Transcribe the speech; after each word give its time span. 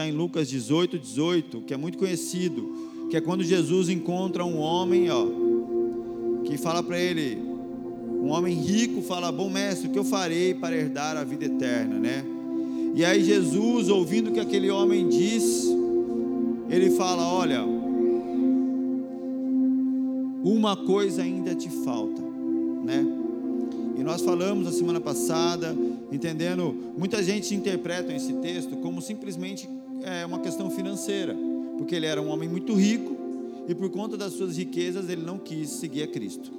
está 0.00 0.08
em 0.08 0.12
Lucas 0.12 0.48
18, 0.48 0.98
18, 0.98 1.60
que 1.60 1.74
é 1.74 1.76
muito 1.76 1.98
conhecido, 1.98 3.06
que 3.10 3.16
é 3.18 3.20
quando 3.20 3.44
Jesus 3.44 3.90
encontra 3.90 4.46
um 4.46 4.58
homem, 4.58 5.10
ó, 5.10 5.26
que 6.44 6.56
fala 6.56 6.82
para 6.82 6.98
ele, 6.98 7.36
um 8.08 8.30
homem 8.30 8.56
rico 8.58 9.02
fala: 9.02 9.30
Bom 9.30 9.50
mestre, 9.50 9.88
o 9.88 9.92
que 9.92 9.98
eu 9.98 10.04
farei 10.04 10.54
para 10.54 10.74
herdar 10.74 11.18
a 11.18 11.24
vida 11.24 11.44
eterna, 11.44 11.98
né? 11.98 12.24
E 12.94 13.04
aí 13.04 13.22
Jesus, 13.22 13.90
ouvindo 13.90 14.30
o 14.30 14.32
que 14.32 14.40
aquele 14.40 14.70
homem 14.70 15.06
diz, 15.06 15.66
ele 16.70 16.92
fala: 16.92 17.22
Olha, 17.30 17.62
uma 20.42 20.76
coisa 20.76 21.22
ainda 21.22 21.54
te 21.54 21.68
falta, 21.68 22.22
né? 22.84 23.19
E 24.00 24.02
nós 24.02 24.22
falamos 24.22 24.66
a 24.66 24.72
semana 24.72 24.98
passada, 24.98 25.76
entendendo, 26.10 26.74
muita 26.96 27.22
gente 27.22 27.54
interpreta 27.54 28.10
esse 28.14 28.32
texto 28.32 28.74
como 28.78 29.02
simplesmente 29.02 29.68
é, 30.02 30.24
uma 30.24 30.38
questão 30.38 30.70
financeira, 30.70 31.36
porque 31.76 31.96
ele 31.96 32.06
era 32.06 32.20
um 32.20 32.30
homem 32.30 32.48
muito 32.48 32.72
rico 32.72 33.14
e 33.68 33.74
por 33.74 33.90
conta 33.90 34.16
das 34.16 34.32
suas 34.32 34.56
riquezas 34.56 35.10
ele 35.10 35.20
não 35.20 35.36
quis 35.36 35.68
seguir 35.68 36.02
a 36.04 36.06
Cristo. 36.06 36.50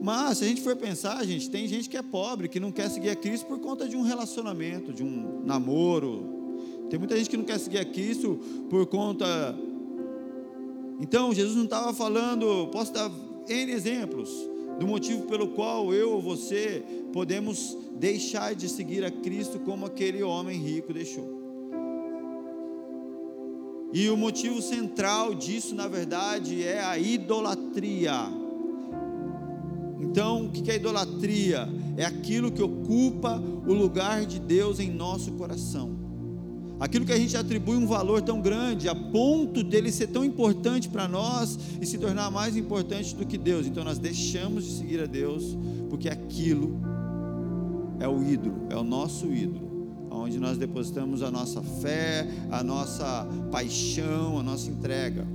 Mas 0.00 0.38
se 0.38 0.44
a 0.44 0.48
gente 0.48 0.62
for 0.62 0.74
pensar, 0.74 1.22
gente, 1.26 1.50
tem 1.50 1.68
gente 1.68 1.90
que 1.90 1.96
é 1.98 2.02
pobre, 2.02 2.48
que 2.48 2.58
não 2.58 2.72
quer 2.72 2.88
seguir 2.88 3.10
a 3.10 3.16
Cristo 3.16 3.44
por 3.44 3.58
conta 3.58 3.86
de 3.86 3.94
um 3.94 4.00
relacionamento, 4.00 4.94
de 4.94 5.04
um 5.04 5.42
namoro. 5.44 6.24
Tem 6.88 6.98
muita 6.98 7.18
gente 7.18 7.28
que 7.28 7.36
não 7.36 7.44
quer 7.44 7.60
seguir 7.60 7.80
a 7.80 7.84
Cristo 7.84 8.40
por 8.70 8.86
conta. 8.86 9.54
Então, 10.98 11.34
Jesus 11.34 11.54
não 11.54 11.64
estava 11.64 11.92
falando, 11.92 12.68
posso 12.68 12.94
dar 12.94 13.10
N 13.46 13.72
exemplos, 13.72 14.50
do 14.82 14.88
motivo 14.88 15.26
pelo 15.28 15.46
qual 15.46 15.94
eu 15.94 16.10
ou 16.10 16.20
você 16.20 16.82
podemos 17.12 17.78
deixar 18.00 18.52
de 18.52 18.68
seguir 18.68 19.04
a 19.04 19.12
Cristo 19.12 19.60
como 19.60 19.86
aquele 19.86 20.24
homem 20.24 20.58
rico 20.58 20.92
deixou. 20.92 21.40
E 23.92 24.08
o 24.08 24.16
motivo 24.16 24.60
central 24.60 25.36
disso, 25.36 25.72
na 25.72 25.86
verdade, 25.86 26.64
é 26.64 26.82
a 26.82 26.98
idolatria. 26.98 28.12
Então, 30.00 30.46
o 30.46 30.50
que 30.50 30.68
é 30.68 30.74
idolatria? 30.74 31.68
É 31.96 32.04
aquilo 32.04 32.50
que 32.50 32.60
ocupa 32.60 33.40
o 33.64 33.72
lugar 33.72 34.26
de 34.26 34.40
Deus 34.40 34.80
em 34.80 34.90
nosso 34.90 35.30
coração. 35.34 36.01
Aquilo 36.80 37.04
que 37.04 37.12
a 37.12 37.18
gente 37.18 37.36
atribui 37.36 37.76
um 37.76 37.86
valor 37.86 38.22
tão 38.22 38.40
grande, 38.40 38.88
a 38.88 38.94
ponto 38.94 39.62
dele 39.62 39.92
ser 39.92 40.08
tão 40.08 40.24
importante 40.24 40.88
para 40.88 41.06
nós 41.06 41.58
e 41.80 41.86
se 41.86 41.96
tornar 41.98 42.30
mais 42.30 42.56
importante 42.56 43.14
do 43.14 43.24
que 43.24 43.38
Deus. 43.38 43.66
Então, 43.66 43.84
nós 43.84 43.98
deixamos 43.98 44.64
de 44.64 44.72
seguir 44.72 45.00
a 45.00 45.06
Deus, 45.06 45.56
porque 45.88 46.08
aquilo 46.08 46.80
é 48.00 48.08
o 48.08 48.22
ídolo, 48.22 48.66
é 48.68 48.76
o 48.76 48.82
nosso 48.82 49.26
ídolo 49.32 49.72
onde 50.14 50.38
nós 50.38 50.58
depositamos 50.58 51.22
a 51.22 51.30
nossa 51.30 51.62
fé, 51.62 52.28
a 52.50 52.62
nossa 52.62 53.26
paixão, 53.50 54.38
a 54.38 54.42
nossa 54.42 54.70
entrega. 54.70 55.26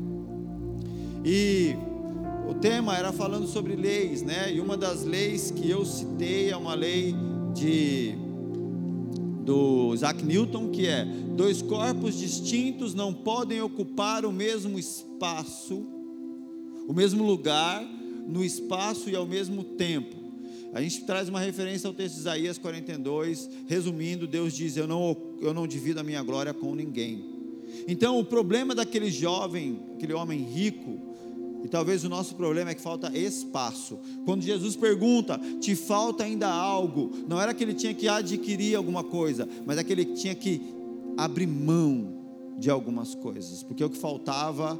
E 1.25 1.75
o 2.47 2.53
tema 2.53 2.95
era 2.95 3.11
falando 3.11 3.47
sobre 3.47 3.75
leis, 3.75 4.21
né? 4.21 4.53
E 4.53 4.61
uma 4.61 4.77
das 4.77 5.03
leis 5.03 5.51
que 5.51 5.69
eu 5.69 5.83
citei 5.85 6.51
é 6.51 6.57
uma 6.57 6.73
lei 6.73 7.15
de 7.53 8.15
do 9.47 9.93
Isaac 9.93 10.23
Newton, 10.25 10.69
que 10.71 10.85
é: 10.85 11.05
dois 11.05 11.61
corpos 11.61 12.19
distintos 12.19 12.93
não 12.93 13.13
podem 13.13 13.61
ocupar 13.61 14.25
o 14.25 14.31
mesmo 14.31 14.77
espaço, 14.77 15.87
o 16.85 16.93
mesmo 16.93 17.25
lugar, 17.25 17.81
no 18.27 18.43
espaço 18.43 19.09
e 19.09 19.15
ao 19.15 19.25
mesmo 19.25 19.63
tempo. 19.63 20.17
A 20.73 20.81
gente 20.81 21.05
traz 21.05 21.29
uma 21.29 21.39
referência 21.39 21.87
ao 21.87 21.93
texto 21.93 22.15
de 22.15 22.19
Isaías 22.19 22.57
42, 22.57 23.49
resumindo, 23.67 24.27
Deus 24.27 24.53
diz: 24.53 24.75
Eu 24.75 24.85
não, 24.85 25.15
eu 25.41 25.53
não 25.53 25.65
divido 25.65 26.01
a 26.01 26.03
minha 26.03 26.21
glória 26.21 26.53
com 26.53 26.75
ninguém. 26.75 27.23
Então, 27.87 28.19
o 28.19 28.25
problema 28.25 28.75
daquele 28.75 29.09
jovem, 29.09 29.79
aquele 29.95 30.13
homem 30.13 30.43
rico, 30.43 30.99
e 31.67 31.69
talvez 31.69 32.05
o 32.05 32.09
nosso 32.09 32.33
problema 32.35 32.71
é 32.71 32.73
que 32.73 32.79
falta 32.79 33.11
espaço. 33.13 33.99
Quando 34.23 34.41
Jesus 34.41 34.77
pergunta, 34.77 35.37
te 35.59 35.75
falta 35.75 36.23
ainda 36.23 36.47
algo, 36.47 37.11
não 37.27 37.41
era 37.41 37.53
que 37.53 37.61
ele 37.61 37.73
tinha 37.73 37.93
que 37.93 38.07
adquirir 38.07 38.73
alguma 38.73 39.03
coisa, 39.03 39.45
mas 39.65 39.77
é 39.77 39.83
que 39.83 39.91
ele 39.91 40.05
tinha 40.05 40.33
que 40.33 40.61
abrir 41.17 41.45
mão 41.45 42.23
de 42.57 42.69
algumas 42.69 43.13
coisas, 43.13 43.63
porque 43.63 43.83
o 43.83 43.89
que 43.89 43.97
faltava 43.97 44.79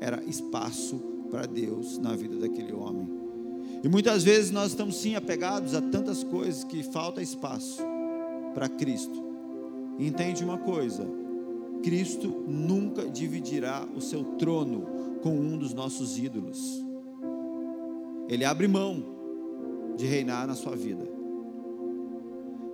era 0.00 0.24
espaço 0.24 0.96
para 1.30 1.46
Deus 1.46 1.98
na 1.98 2.16
vida 2.16 2.36
daquele 2.36 2.72
homem. 2.72 3.08
E 3.84 3.88
muitas 3.88 4.24
vezes 4.24 4.50
nós 4.50 4.72
estamos 4.72 4.96
sim 4.96 5.14
apegados 5.14 5.72
a 5.72 5.80
tantas 5.80 6.24
coisas 6.24 6.64
que 6.64 6.82
falta 6.82 7.22
espaço 7.22 7.80
para 8.52 8.68
Cristo. 8.68 9.22
E 10.00 10.06
entende 10.08 10.42
uma 10.42 10.58
coisa: 10.58 11.08
Cristo 11.80 12.42
nunca 12.48 13.08
dividirá 13.08 13.86
o 13.94 14.00
seu 14.00 14.24
trono 14.36 15.13
com 15.24 15.30
um 15.30 15.56
dos 15.56 15.72
nossos 15.72 16.18
ídolos. 16.18 16.84
Ele 18.28 18.44
abre 18.44 18.68
mão 18.68 19.02
de 19.96 20.04
reinar 20.04 20.46
na 20.46 20.54
sua 20.54 20.76
vida, 20.76 21.08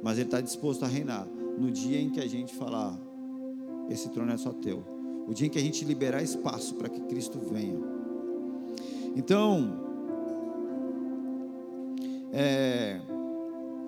mas 0.03 0.19
Ele 0.19 0.27
está 0.27 0.41
disposto 0.41 0.84
a 0.84 0.88
reinar 0.88 1.28
no 1.56 1.71
dia 1.71 2.00
em 2.00 2.11
que 2.11 2.19
a 2.19 2.27
gente 2.27 2.53
falar: 2.53 2.99
esse 3.88 4.09
trono 4.09 4.33
é 4.33 4.37
só 4.37 4.53
teu. 4.53 4.83
O 5.28 5.33
dia 5.33 5.47
em 5.47 5.50
que 5.50 5.59
a 5.59 5.62
gente 5.62 5.84
liberar 5.84 6.25
espaço 6.25 6.75
para 6.75 6.88
que 6.88 7.00
Cristo 7.03 7.38
venha. 7.38 7.78
Então, 9.15 9.78
é, 12.32 13.00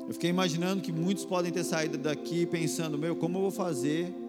eu 0.06 0.12
fiquei 0.12 0.30
imaginando 0.30 0.80
que 0.80 0.92
muitos 0.92 1.24
podem 1.24 1.50
ter 1.50 1.64
saído 1.64 1.98
daqui 1.98 2.46
pensando: 2.46 2.96
meu, 2.96 3.16
como 3.16 3.38
eu 3.38 3.42
vou 3.42 3.50
fazer 3.50 4.21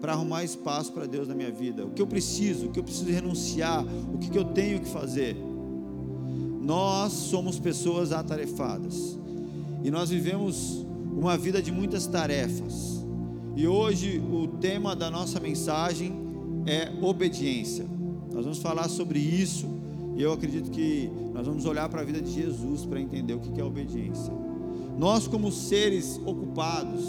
para 0.00 0.12
arrumar 0.12 0.44
espaço 0.44 0.92
para 0.92 1.06
Deus 1.06 1.28
na 1.28 1.34
minha 1.34 1.50
vida? 1.50 1.84
O 1.84 1.90
que 1.90 2.00
eu 2.00 2.06
preciso? 2.06 2.66
O 2.66 2.70
que 2.70 2.78
eu 2.78 2.84
preciso 2.84 3.10
renunciar? 3.10 3.84
O 4.12 4.18
que, 4.18 4.30
que 4.30 4.38
eu 4.38 4.44
tenho 4.44 4.80
que 4.80 4.88
fazer? 4.88 5.36
Nós 6.60 7.12
somos 7.12 7.58
pessoas 7.58 8.12
atarefadas 8.12 9.18
e 9.82 9.90
nós 9.90 10.10
vivemos 10.10 10.86
uma 11.12 11.36
vida 11.36 11.62
de 11.62 11.72
muitas 11.72 12.06
tarefas. 12.06 13.04
E 13.56 13.66
hoje 13.66 14.22
o 14.30 14.46
tema 14.46 14.94
da 14.94 15.10
nossa 15.10 15.40
mensagem 15.40 16.12
é 16.66 16.92
obediência. 17.02 17.86
Nós 18.32 18.44
vamos 18.44 18.58
falar 18.58 18.88
sobre 18.88 19.18
isso 19.18 19.66
e 20.16 20.22
eu 20.22 20.32
acredito 20.32 20.70
que 20.70 21.10
nós 21.32 21.46
vamos 21.46 21.64
olhar 21.64 21.88
para 21.88 22.02
a 22.02 22.04
vida 22.04 22.20
de 22.20 22.30
Jesus 22.30 22.84
para 22.84 23.00
entender 23.00 23.34
o 23.34 23.40
que 23.40 23.60
é 23.60 23.64
obediência. 23.64 24.32
Nós, 24.98 25.28
como 25.28 25.50
seres 25.52 26.20
ocupados, 26.26 27.04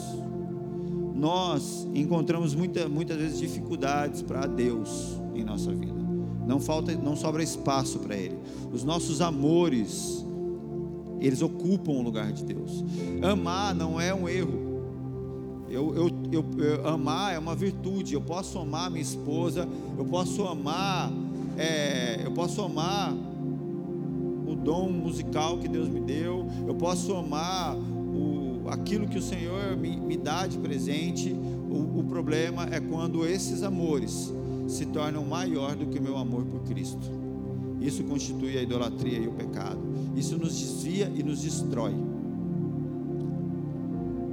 nós 1.19 1.85
encontramos 1.93 2.55
muita, 2.55 2.87
muitas 2.87 3.17
vezes 3.17 3.39
dificuldades 3.39 4.21
para 4.21 4.45
Deus 4.47 5.19
em 5.35 5.43
nossa 5.43 5.71
vida. 5.73 5.99
Não 6.47 6.59
falta, 6.59 6.95
não 6.95 7.15
sobra 7.15 7.43
espaço 7.43 7.99
para 7.99 8.15
Ele. 8.15 8.37
Os 8.71 8.83
nossos 8.83 9.19
amores, 9.19 10.25
eles 11.19 11.41
ocupam 11.41 11.91
o 11.91 12.01
lugar 12.01 12.31
de 12.31 12.43
Deus. 12.45 12.83
Amar 13.21 13.75
não 13.75 13.99
é 13.99 14.13
um 14.13 14.27
erro. 14.29 14.69
Eu, 15.69 15.93
eu, 15.93 16.09
eu, 16.31 16.45
eu, 16.57 16.87
amar 16.87 17.35
é 17.35 17.37
uma 17.37 17.53
virtude. 17.53 18.13
Eu 18.13 18.21
posso 18.21 18.57
amar 18.57 18.89
minha 18.89 19.03
esposa. 19.03 19.67
Eu 19.97 20.05
posso 20.05 20.47
amar. 20.47 21.11
É, 21.57 22.21
eu 22.23 22.31
posso 22.31 22.61
amar 22.61 23.13
o 23.13 24.55
dom 24.55 24.89
musical 24.89 25.57
que 25.59 25.67
Deus 25.67 25.89
me 25.89 25.99
deu. 25.99 26.47
Eu 26.65 26.73
posso 26.73 27.13
amar 27.13 27.75
aquilo 28.69 29.07
que 29.07 29.17
o 29.17 29.21
Senhor 29.21 29.75
me, 29.75 29.97
me 29.97 30.17
dá 30.17 30.47
de 30.47 30.57
presente, 30.57 31.31
o, 31.31 31.99
o 31.99 32.03
problema 32.03 32.67
é 32.71 32.79
quando 32.79 33.25
esses 33.25 33.63
amores 33.63 34.33
se 34.67 34.85
tornam 34.85 35.25
maior 35.25 35.75
do 35.75 35.87
que 35.87 35.99
o 35.99 36.01
meu 36.01 36.17
amor 36.17 36.45
por 36.45 36.61
Cristo. 36.61 37.19
Isso 37.81 38.03
constitui 38.03 38.57
a 38.57 38.61
idolatria 38.61 39.19
e 39.19 39.27
o 39.27 39.31
pecado. 39.31 39.79
Isso 40.15 40.37
nos 40.37 40.59
desvia 40.59 41.11
e 41.15 41.23
nos 41.23 41.41
destrói. 41.41 41.93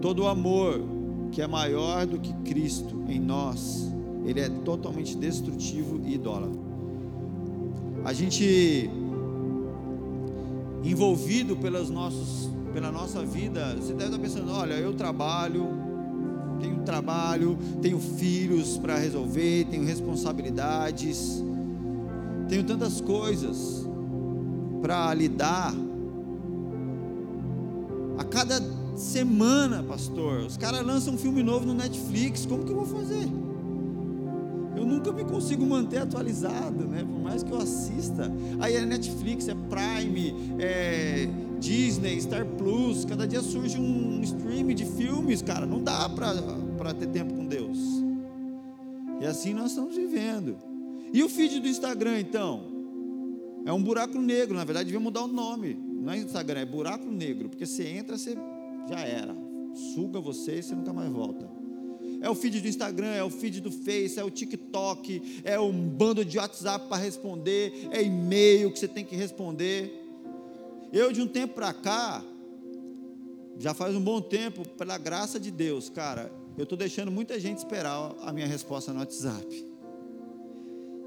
Todo 0.01 0.27
amor 0.27 0.81
que 1.31 1.41
é 1.41 1.47
maior 1.47 2.07
do 2.07 2.19
que 2.19 2.33
Cristo 2.51 3.05
em 3.09 3.21
nós, 3.21 3.93
ele 4.25 4.41
é 4.41 4.49
totalmente 4.49 5.17
destrutivo 5.17 6.01
e 6.05 6.15
idólatra. 6.15 6.61
A 8.05 8.13
gente 8.13 8.91
envolvido 10.85 11.57
pelos 11.57 11.91
nossos 11.91 12.51
pela 12.77 12.93
nossa 12.93 13.25
vida, 13.25 13.75
você 13.75 13.95
deve 13.95 14.11
estar 14.11 14.19
pensando: 14.19 14.53
olha, 14.53 14.75
eu 14.75 14.93
trabalho, 14.93 15.67
tenho 16.61 16.83
trabalho, 16.83 17.57
tenho 17.81 17.99
filhos 17.99 18.77
para 18.77 18.99
resolver, 18.99 19.65
tenho 19.71 19.83
responsabilidades, 19.83 21.43
tenho 22.51 22.65
tantas 22.65 23.01
coisas 23.01 23.89
para 24.83 25.15
lidar. 25.15 25.73
A 28.19 28.25
cada 28.25 28.61
semana, 28.95 29.83
pastor, 29.83 30.41
os 30.41 30.59
caras 30.59 30.85
lançam 30.85 31.15
um 31.15 31.19
filme 31.19 31.43
novo 31.43 31.65
no 31.65 31.73
Netflix, 31.73 32.45
como 32.45 32.63
que 32.63 32.73
eu 32.73 32.77
vou 32.77 33.01
fazer? 33.01 33.27
Eu 34.77 34.85
nunca 34.85 35.11
me 35.11 35.25
consigo 35.25 35.65
manter 35.65 35.99
atualizado, 35.99 36.87
né? 36.87 37.03
Por 37.03 37.19
mais 37.19 37.43
que 37.43 37.51
eu 37.51 37.57
assista. 37.57 38.31
Aí 38.61 38.75
é 38.75 38.85
Netflix, 38.85 39.49
é 39.49 39.55
Prime, 39.55 40.35
é 40.59 41.27
Disney, 41.59 42.21
Star 42.21 42.45
Plus, 42.45 43.07
cada 43.07 43.27
dia 43.27 43.41
surge 43.41 43.81
um 43.81 44.21
stream 44.23 44.69
de 44.69 44.85
filmes, 44.85 45.41
cara, 45.41 45.65
não 45.65 45.83
dá 45.83 46.09
para 46.09 46.93
ter 46.93 47.07
tempo 47.07 47.35
com 47.35 47.47
Deus. 47.47 47.79
E 49.21 49.25
assim 49.25 49.55
nós 49.55 49.71
estamos 49.71 49.97
vivendo. 49.97 50.57
E 51.13 51.23
o 51.23 51.29
feed 51.29 51.61
do 51.61 51.69
Instagram, 51.69 52.21
então? 52.21 52.61
É 53.65 53.73
um 53.73 53.83
buraco 53.83 54.21
negro, 54.21 54.55
na 54.55 54.65
verdade, 54.65 54.87
devia 54.87 55.01
mudar 55.01 55.23
o 55.23 55.27
nome. 55.27 55.75
Não 55.75 56.13
é 56.13 56.19
Instagram, 56.19 56.61
é 56.61 56.67
buraco 56.67 57.07
negro, 57.07 57.49
porque 57.49 57.65
você 57.65 57.89
entra, 57.89 58.19
você 58.19 58.37
já 58.89 59.01
era. 59.01 59.35
Suga 59.95 60.21
você 60.21 60.59
e 60.59 60.63
você 60.63 60.75
nunca 60.75 60.93
mais 60.93 61.11
volta. 61.11 61.56
É 62.27 62.29
o 62.29 62.35
feed 62.35 62.61
do 62.61 62.67
Instagram, 62.67 63.13
é 63.13 63.23
o 63.23 63.31
feed 63.31 63.61
do 63.61 63.71
Face, 63.71 64.19
é 64.19 64.25
o 64.25 64.29
TikTok, 64.29 65.43
é 65.45 65.61
um 65.61 65.73
bando 65.73 66.25
de 66.25 66.39
WhatsApp 66.39 66.89
para 66.89 66.97
responder, 66.97 67.87
é 67.93 68.03
e-mail 68.03 68.73
que 68.73 68.81
você 68.81 68.89
tem 68.89 69.05
que 69.05 69.15
responder. 69.15 69.95
Eu, 70.93 71.13
de 71.13 71.23
um 71.23 71.29
tempo 71.29 71.55
para 71.55 71.73
cá, 71.73 72.25
já 73.61 73.73
faz 73.73 73.95
um 73.95 74.01
bom 74.01 74.21
tempo, 74.21 74.69
pela 74.71 74.99
graça 74.99 75.39
de 75.39 75.53
Deus, 75.53 75.89
cara, 75.89 76.33
eu 76.59 76.65
estou 76.65 76.77
deixando 76.77 77.13
muita 77.13 77.39
gente 77.39 77.59
esperar 77.59 78.13
a 78.21 78.33
minha 78.33 78.49
resposta 78.49 78.93
no 78.93 78.99
WhatsApp. 78.99 79.65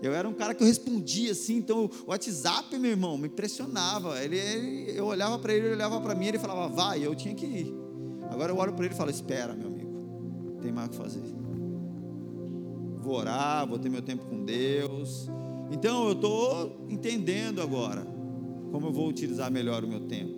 Eu 0.02 0.14
era 0.14 0.26
um 0.26 0.34
cara 0.34 0.54
que 0.54 0.64
eu 0.64 0.68
respondia 0.68 1.34
assim, 1.34 1.58
então 1.58 1.90
o 2.08 2.12
WhatsApp, 2.12 2.80
meu 2.80 2.92
irmão, 2.92 3.18
me 3.18 3.28
impressionava. 3.28 4.24
Ele, 4.24 4.38
ele 4.38 4.98
eu 4.98 5.06
olhava 5.06 5.38
para 5.38 5.54
ele, 5.54 5.66
ele 5.66 5.76
olhava 5.76 6.00
para 6.00 6.16
mim, 6.16 6.28
ele 6.28 6.40
falava, 6.40 6.74
vai, 6.74 7.06
eu 7.06 7.14
tinha 7.14 7.36
que 7.36 7.46
ir. 7.46 7.74
Agora 8.30 8.54
eu 8.54 8.58
olho 8.58 8.72
para 8.72 8.86
ele 8.86 8.94
e 8.94 8.98
falo, 8.98 9.10
espera, 9.10 9.54
meu 9.54 9.68
amigo, 9.68 9.79
tem 10.60 10.72
mais 10.72 10.88
o 10.88 10.92
que 10.92 10.98
fazer. 10.98 11.22
Vou 13.02 13.16
orar, 13.16 13.68
vou 13.68 13.80
ter 13.80 13.90
meu 13.90 14.02
tempo 14.02 14.26
com 14.26 14.44
Deus. 14.44 15.30
Então 15.72 16.08
eu 16.08 16.14
estou 16.14 16.86
entendendo 16.90 17.62
agora 17.62 18.06
como 18.72 18.88
eu 18.88 18.92
vou 18.92 19.08
utilizar 19.08 19.52
melhor 19.52 19.84
o 19.84 19.88
meu 19.88 20.02
tempo. 20.02 20.38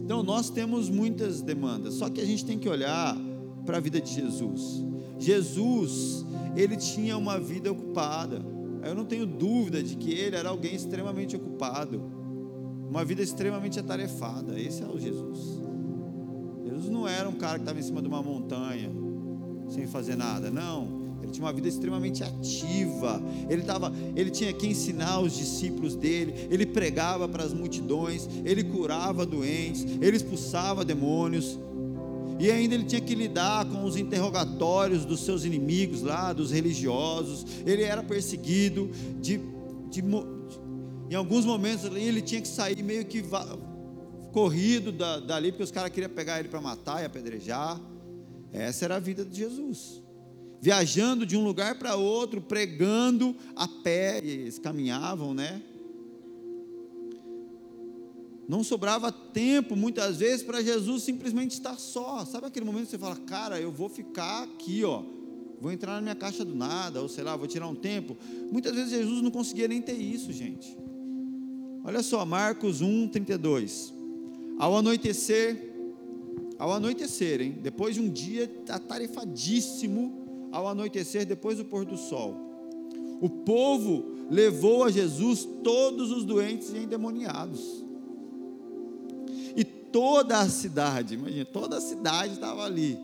Então 0.00 0.22
nós 0.22 0.50
temos 0.50 0.88
muitas 0.88 1.42
demandas, 1.42 1.94
só 1.94 2.08
que 2.08 2.20
a 2.20 2.24
gente 2.24 2.44
tem 2.44 2.58
que 2.58 2.68
olhar 2.68 3.16
para 3.64 3.76
a 3.76 3.80
vida 3.80 4.00
de 4.00 4.12
Jesus. 4.12 4.84
Jesus, 5.18 6.24
ele 6.56 6.76
tinha 6.76 7.18
uma 7.18 7.38
vida 7.38 7.70
ocupada. 7.70 8.40
Eu 8.82 8.94
não 8.94 9.04
tenho 9.04 9.26
dúvida 9.26 9.82
de 9.82 9.96
que 9.96 10.12
ele 10.12 10.36
era 10.36 10.48
alguém 10.48 10.74
extremamente 10.74 11.36
ocupado, 11.36 12.00
uma 12.88 13.04
vida 13.04 13.22
extremamente 13.22 13.78
atarefada. 13.78 14.58
Esse 14.58 14.82
é 14.82 14.86
o 14.86 14.98
Jesus. 14.98 15.60
Jesus 16.64 16.88
não 16.88 17.06
era 17.06 17.28
um 17.28 17.34
cara 17.34 17.54
que 17.54 17.62
estava 17.62 17.78
em 17.78 17.82
cima 17.82 18.00
de 18.00 18.08
uma 18.08 18.22
montanha, 18.22 18.90
sem 19.68 19.86
fazer 19.86 20.16
nada, 20.16 20.50
não. 20.50 21.08
Ele 21.22 21.32
tinha 21.32 21.44
uma 21.44 21.52
vida 21.52 21.68
extremamente 21.68 22.22
ativa. 22.22 23.20
Ele, 23.48 23.62
tava, 23.62 23.92
ele 24.14 24.30
tinha 24.30 24.52
que 24.52 24.66
ensinar 24.66 25.20
os 25.20 25.36
discípulos 25.36 25.94
dele. 25.94 26.48
Ele 26.50 26.64
pregava 26.64 27.28
para 27.28 27.44
as 27.44 27.52
multidões. 27.52 28.28
Ele 28.44 28.64
curava 28.64 29.26
doentes. 29.26 29.84
Ele 30.00 30.16
expulsava 30.16 30.84
demônios. 30.84 31.58
E 32.38 32.50
ainda 32.50 32.74
ele 32.74 32.84
tinha 32.84 33.00
que 33.00 33.14
lidar 33.14 33.64
com 33.66 33.84
os 33.84 33.96
interrogatórios 33.96 35.04
dos 35.04 35.24
seus 35.24 35.44
inimigos 35.44 36.02
lá, 36.02 36.32
dos 36.32 36.50
religiosos. 36.52 37.44
Ele 37.66 37.82
era 37.82 38.02
perseguido. 38.02 38.90
De, 39.20 39.38
de, 39.90 40.00
de 40.00 40.04
em 41.10 41.14
alguns 41.14 41.44
momentos 41.44 41.84
ele 41.84 42.22
tinha 42.22 42.40
que 42.40 42.48
sair 42.48 42.82
meio 42.82 43.04
que 43.04 43.24
corrido 44.32 44.92
da, 44.92 45.18
dali, 45.18 45.50
porque 45.50 45.64
os 45.64 45.70
caras 45.70 45.90
queriam 45.90 46.10
pegar 46.10 46.38
ele 46.38 46.48
para 46.48 46.60
matar 46.60 47.02
e 47.02 47.04
apedrejar. 47.04 47.80
Essa 48.52 48.84
era 48.86 48.96
a 48.96 49.00
vida 49.00 49.24
de 49.24 49.36
Jesus. 49.36 50.02
Viajando 50.60 51.24
de 51.24 51.36
um 51.36 51.44
lugar 51.44 51.78
para 51.78 51.96
outro, 51.96 52.40
pregando 52.40 53.34
a 53.54 53.68
pé, 53.68 54.18
eles 54.18 54.58
caminhavam, 54.58 55.32
né? 55.32 55.62
Não 58.48 58.64
sobrava 58.64 59.12
tempo, 59.12 59.76
muitas 59.76 60.16
vezes, 60.16 60.42
para 60.42 60.62
Jesus 60.62 61.02
simplesmente 61.02 61.52
estar 61.52 61.78
só. 61.78 62.24
Sabe 62.24 62.46
aquele 62.46 62.64
momento 62.64 62.84
que 62.86 62.90
você 62.92 62.98
fala, 62.98 63.16
cara, 63.16 63.60
eu 63.60 63.70
vou 63.70 63.90
ficar 63.90 64.44
aqui, 64.44 64.82
ó. 64.82 65.02
Vou 65.60 65.70
entrar 65.70 65.96
na 65.96 66.00
minha 66.00 66.14
caixa 66.14 66.44
do 66.44 66.54
nada, 66.54 67.02
ou 67.02 67.08
sei 67.08 67.24
lá, 67.24 67.36
vou 67.36 67.46
tirar 67.46 67.68
um 67.68 67.74
tempo. 67.74 68.16
Muitas 68.50 68.74
vezes 68.74 68.90
Jesus 68.90 69.20
não 69.22 69.30
conseguia 69.30 69.68
nem 69.68 69.82
ter 69.82 69.92
isso, 69.92 70.32
gente. 70.32 70.76
Olha 71.84 72.02
só, 72.02 72.24
Marcos 72.24 72.80
1, 72.80 73.08
32. 73.08 73.92
Ao 74.58 74.76
anoitecer, 74.76 75.67
ao 76.58 76.72
anoitecer, 76.72 77.40
hein? 77.40 77.58
Depois 77.62 77.94
de 77.94 78.00
um 78.00 78.08
dia 78.08 78.50
atarefadíssimo, 78.68 80.48
ao 80.50 80.66
anoitecer, 80.66 81.26
depois 81.26 81.58
do 81.58 81.64
pôr 81.64 81.84
do 81.84 81.96
sol, 81.96 82.34
o 83.20 83.28
povo 83.28 84.06
levou 84.30 84.84
a 84.84 84.90
Jesus 84.90 85.46
todos 85.62 86.10
os 86.10 86.24
doentes 86.24 86.70
e 86.70 86.78
endemoniados 86.78 87.88
toda 89.92 90.38
a 90.38 90.48
cidade, 90.48 91.14
imagina, 91.14 91.44
toda 91.44 91.76
a 91.76 91.80
cidade 91.80 92.34
estava 92.34 92.64
ali. 92.64 92.98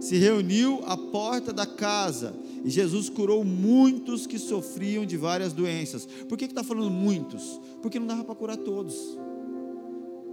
Se 0.00 0.16
reuniu 0.16 0.82
à 0.84 0.96
porta 0.96 1.52
da 1.52 1.64
casa 1.64 2.34
e 2.64 2.70
Jesus 2.70 3.08
curou 3.08 3.44
muitos 3.44 4.26
que 4.26 4.38
sofriam 4.38 5.06
de 5.06 5.16
várias 5.16 5.52
doenças. 5.52 6.06
Por 6.28 6.36
que 6.36 6.44
está 6.44 6.62
falando 6.62 6.90
muitos? 6.90 7.60
Porque 7.80 7.98
não 7.98 8.06
dava 8.06 8.24
para 8.24 8.34
curar 8.34 8.56
todos. 8.58 9.16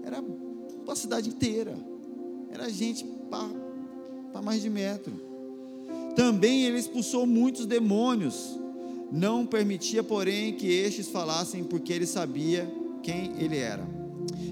Era 0.04 0.22
a 0.88 0.96
cidade 0.96 1.30
inteira. 1.30 1.76
Era 2.52 2.70
gente 2.70 3.06
para 4.32 4.42
mais 4.42 4.62
de 4.62 4.70
metro. 4.70 5.14
Também 6.16 6.64
ele 6.64 6.78
expulsou 6.78 7.26
muitos 7.26 7.66
demônios. 7.66 8.60
Não 9.12 9.46
permitia, 9.46 10.04
porém, 10.04 10.54
que 10.54 10.68
estes 10.68 11.08
falassem, 11.08 11.64
porque 11.64 11.92
ele 11.92 12.06
sabia 12.06 12.72
quem 13.04 13.34
ele 13.38 13.58
era. 13.58 13.86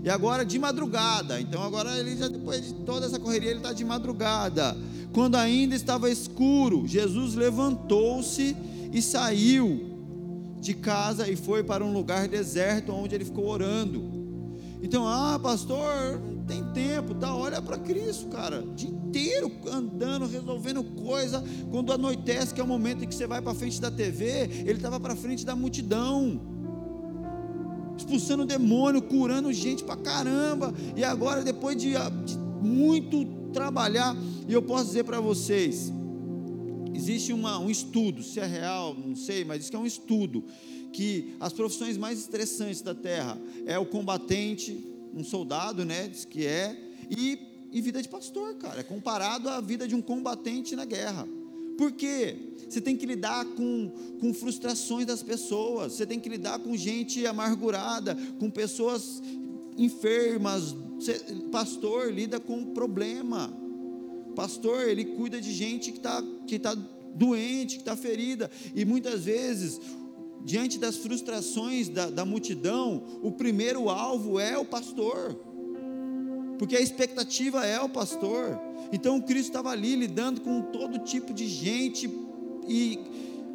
E 0.03 0.09
agora 0.09 0.45
de 0.45 0.57
madrugada, 0.57 1.39
então 1.41 1.61
agora 1.61 1.97
ele 1.99 2.15
já 2.15 2.27
depois 2.27 2.65
de 2.65 2.73
toda 2.85 3.05
essa 3.05 3.19
correria 3.19 3.49
ele 3.49 3.59
está 3.59 3.73
de 3.73 3.83
madrugada. 3.83 4.77
Quando 5.11 5.35
ainda 5.35 5.75
estava 5.75 6.09
escuro, 6.09 6.87
Jesus 6.87 7.35
levantou-se 7.35 8.55
e 8.93 9.01
saiu 9.01 9.89
de 10.59 10.73
casa 10.73 11.29
e 11.29 11.35
foi 11.35 11.63
para 11.63 11.83
um 11.83 11.93
lugar 11.93 12.27
deserto 12.27 12.91
onde 12.91 13.15
ele 13.15 13.25
ficou 13.25 13.47
orando. 13.47 14.18
Então, 14.81 15.07
ah, 15.07 15.37
pastor, 15.41 16.19
não 16.19 16.43
tem 16.45 16.63
tempo, 16.71 17.13
tá? 17.13 17.35
Olha 17.35 17.61
para 17.61 17.77
Cristo, 17.77 18.27
cara, 18.27 18.61
o 18.61 18.73
dia 18.73 18.89
inteiro 18.89 19.51
andando, 19.71 20.25
resolvendo 20.25 20.83
coisa. 20.83 21.43
Quando 21.69 21.91
anoitece, 21.91 22.53
que 22.53 22.61
é 22.61 22.63
o 22.63 22.67
momento 22.67 23.03
em 23.03 23.07
que 23.07 23.15
você 23.15 23.27
vai 23.27 23.41
para 23.41 23.53
frente 23.53 23.81
da 23.81 23.91
TV, 23.91 24.49
ele 24.65 24.73
estava 24.73 24.99
para 24.99 25.15
frente 25.15 25.45
da 25.45 25.55
multidão 25.55 26.39
expulsando 27.99 28.45
demônio, 28.45 29.01
curando 29.01 29.51
gente 29.51 29.83
pra 29.83 29.95
caramba. 29.95 30.73
E 30.95 31.03
agora, 31.03 31.43
depois 31.43 31.77
de, 31.77 31.91
de 32.25 32.37
muito 32.61 33.25
trabalhar, 33.53 34.15
e 34.47 34.53
eu 34.53 34.61
posso 34.61 34.85
dizer 34.85 35.03
para 35.03 35.19
vocês: 35.19 35.91
existe 36.93 37.33
uma, 37.33 37.59
um 37.59 37.69
estudo, 37.69 38.23
se 38.23 38.39
é 38.39 38.45
real, 38.45 38.95
não 38.95 39.15
sei, 39.15 39.43
mas 39.43 39.59
diz 39.59 39.69
que 39.69 39.75
é 39.75 39.79
um 39.79 39.85
estudo, 39.85 40.43
que 40.91 41.35
as 41.39 41.53
profissões 41.53 41.97
mais 41.97 42.19
estressantes 42.19 42.81
da 42.81 42.95
terra 42.95 43.39
é 43.65 43.77
o 43.77 43.85
combatente, 43.85 44.85
um 45.13 45.23
soldado, 45.23 45.85
né? 45.85 46.07
Diz 46.07 46.25
que 46.25 46.45
é, 46.45 46.77
e, 47.09 47.39
e 47.71 47.81
vida 47.81 48.01
de 48.01 48.07
pastor, 48.07 48.55
cara, 48.55 48.81
é 48.81 48.83
comparado 48.83 49.49
à 49.49 49.61
vida 49.61 49.87
de 49.87 49.95
um 49.95 50.01
combatente 50.01 50.75
na 50.75 50.85
guerra. 50.85 51.27
Por 51.77 51.93
quê? 51.93 52.35
Você 52.67 52.81
tem 52.81 52.97
que 52.97 53.05
lidar 53.05 53.45
com, 53.45 53.91
com 54.19 54.33
frustrações 54.33 55.05
das 55.05 55.23
pessoas, 55.23 55.93
você 55.93 56.05
tem 56.05 56.19
que 56.19 56.27
lidar 56.27 56.59
com 56.59 56.75
gente 56.75 57.25
amargurada, 57.25 58.17
com 58.37 58.49
pessoas 58.49 59.21
enfermas. 59.77 60.75
pastor 61.51 62.11
lida 62.11 62.39
com 62.39 62.73
problema. 62.73 63.51
Pastor, 64.35 64.87
ele 64.87 65.05
cuida 65.05 65.39
de 65.39 65.51
gente 65.53 65.91
que 65.91 65.97
está 65.97 66.23
que 66.45 66.59
tá 66.59 66.75
doente, 67.15 67.75
que 67.75 67.81
está 67.81 67.95
ferida. 67.95 68.51
E 68.75 68.85
muitas 68.85 69.23
vezes, 69.23 69.79
diante 70.43 70.77
das 70.77 70.97
frustrações 70.97 71.89
da, 71.89 72.09
da 72.09 72.25
multidão, 72.25 73.03
o 73.21 73.31
primeiro 73.31 73.89
alvo 73.89 74.39
é 74.39 74.57
o 74.57 74.65
pastor 74.65 75.37
porque 76.59 76.75
a 76.75 76.81
expectativa 76.81 77.65
é 77.65 77.79
o 77.79 77.87
pastor. 77.87 78.59
Então 78.91 79.19
Cristo 79.21 79.47
estava 79.47 79.69
ali 79.69 79.95
lidando 79.95 80.41
com 80.41 80.61
todo 80.61 80.99
tipo 80.99 81.33
de 81.33 81.47
gente 81.47 82.13
e 82.67 82.99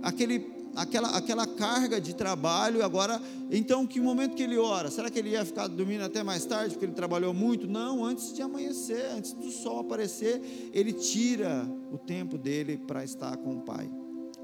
aquele, 0.03 0.51
aquela, 0.75 1.11
aquela 1.11 1.47
carga 1.47 2.01
de 2.01 2.15
trabalho. 2.15 2.83
Agora, 2.83 3.21
então, 3.51 3.87
que 3.87 4.01
momento 4.01 4.35
que 4.35 4.43
ele 4.43 4.57
ora? 4.57 4.91
Será 4.91 5.11
que 5.11 5.19
ele 5.19 5.31
ia 5.31 5.45
ficar 5.45 5.69
dormindo 5.69 6.03
até 6.03 6.23
mais 6.23 6.47
tarde 6.47 6.71
porque 6.71 6.87
ele 6.87 6.95
trabalhou 6.95 7.35
muito? 7.35 7.69
Não, 7.69 8.03
antes 8.03 8.33
de 8.33 8.41
amanhecer, 8.41 9.05
antes 9.15 9.35
do 9.35 9.51
sol 9.51 9.81
aparecer, 9.81 10.71
ele 10.73 10.95
tira 10.95 11.69
o 11.93 11.99
tempo 11.99 12.39
dele 12.39 12.79
para 12.79 13.05
estar 13.05 13.37
com 13.37 13.57
o 13.57 13.61
Pai, 13.61 13.91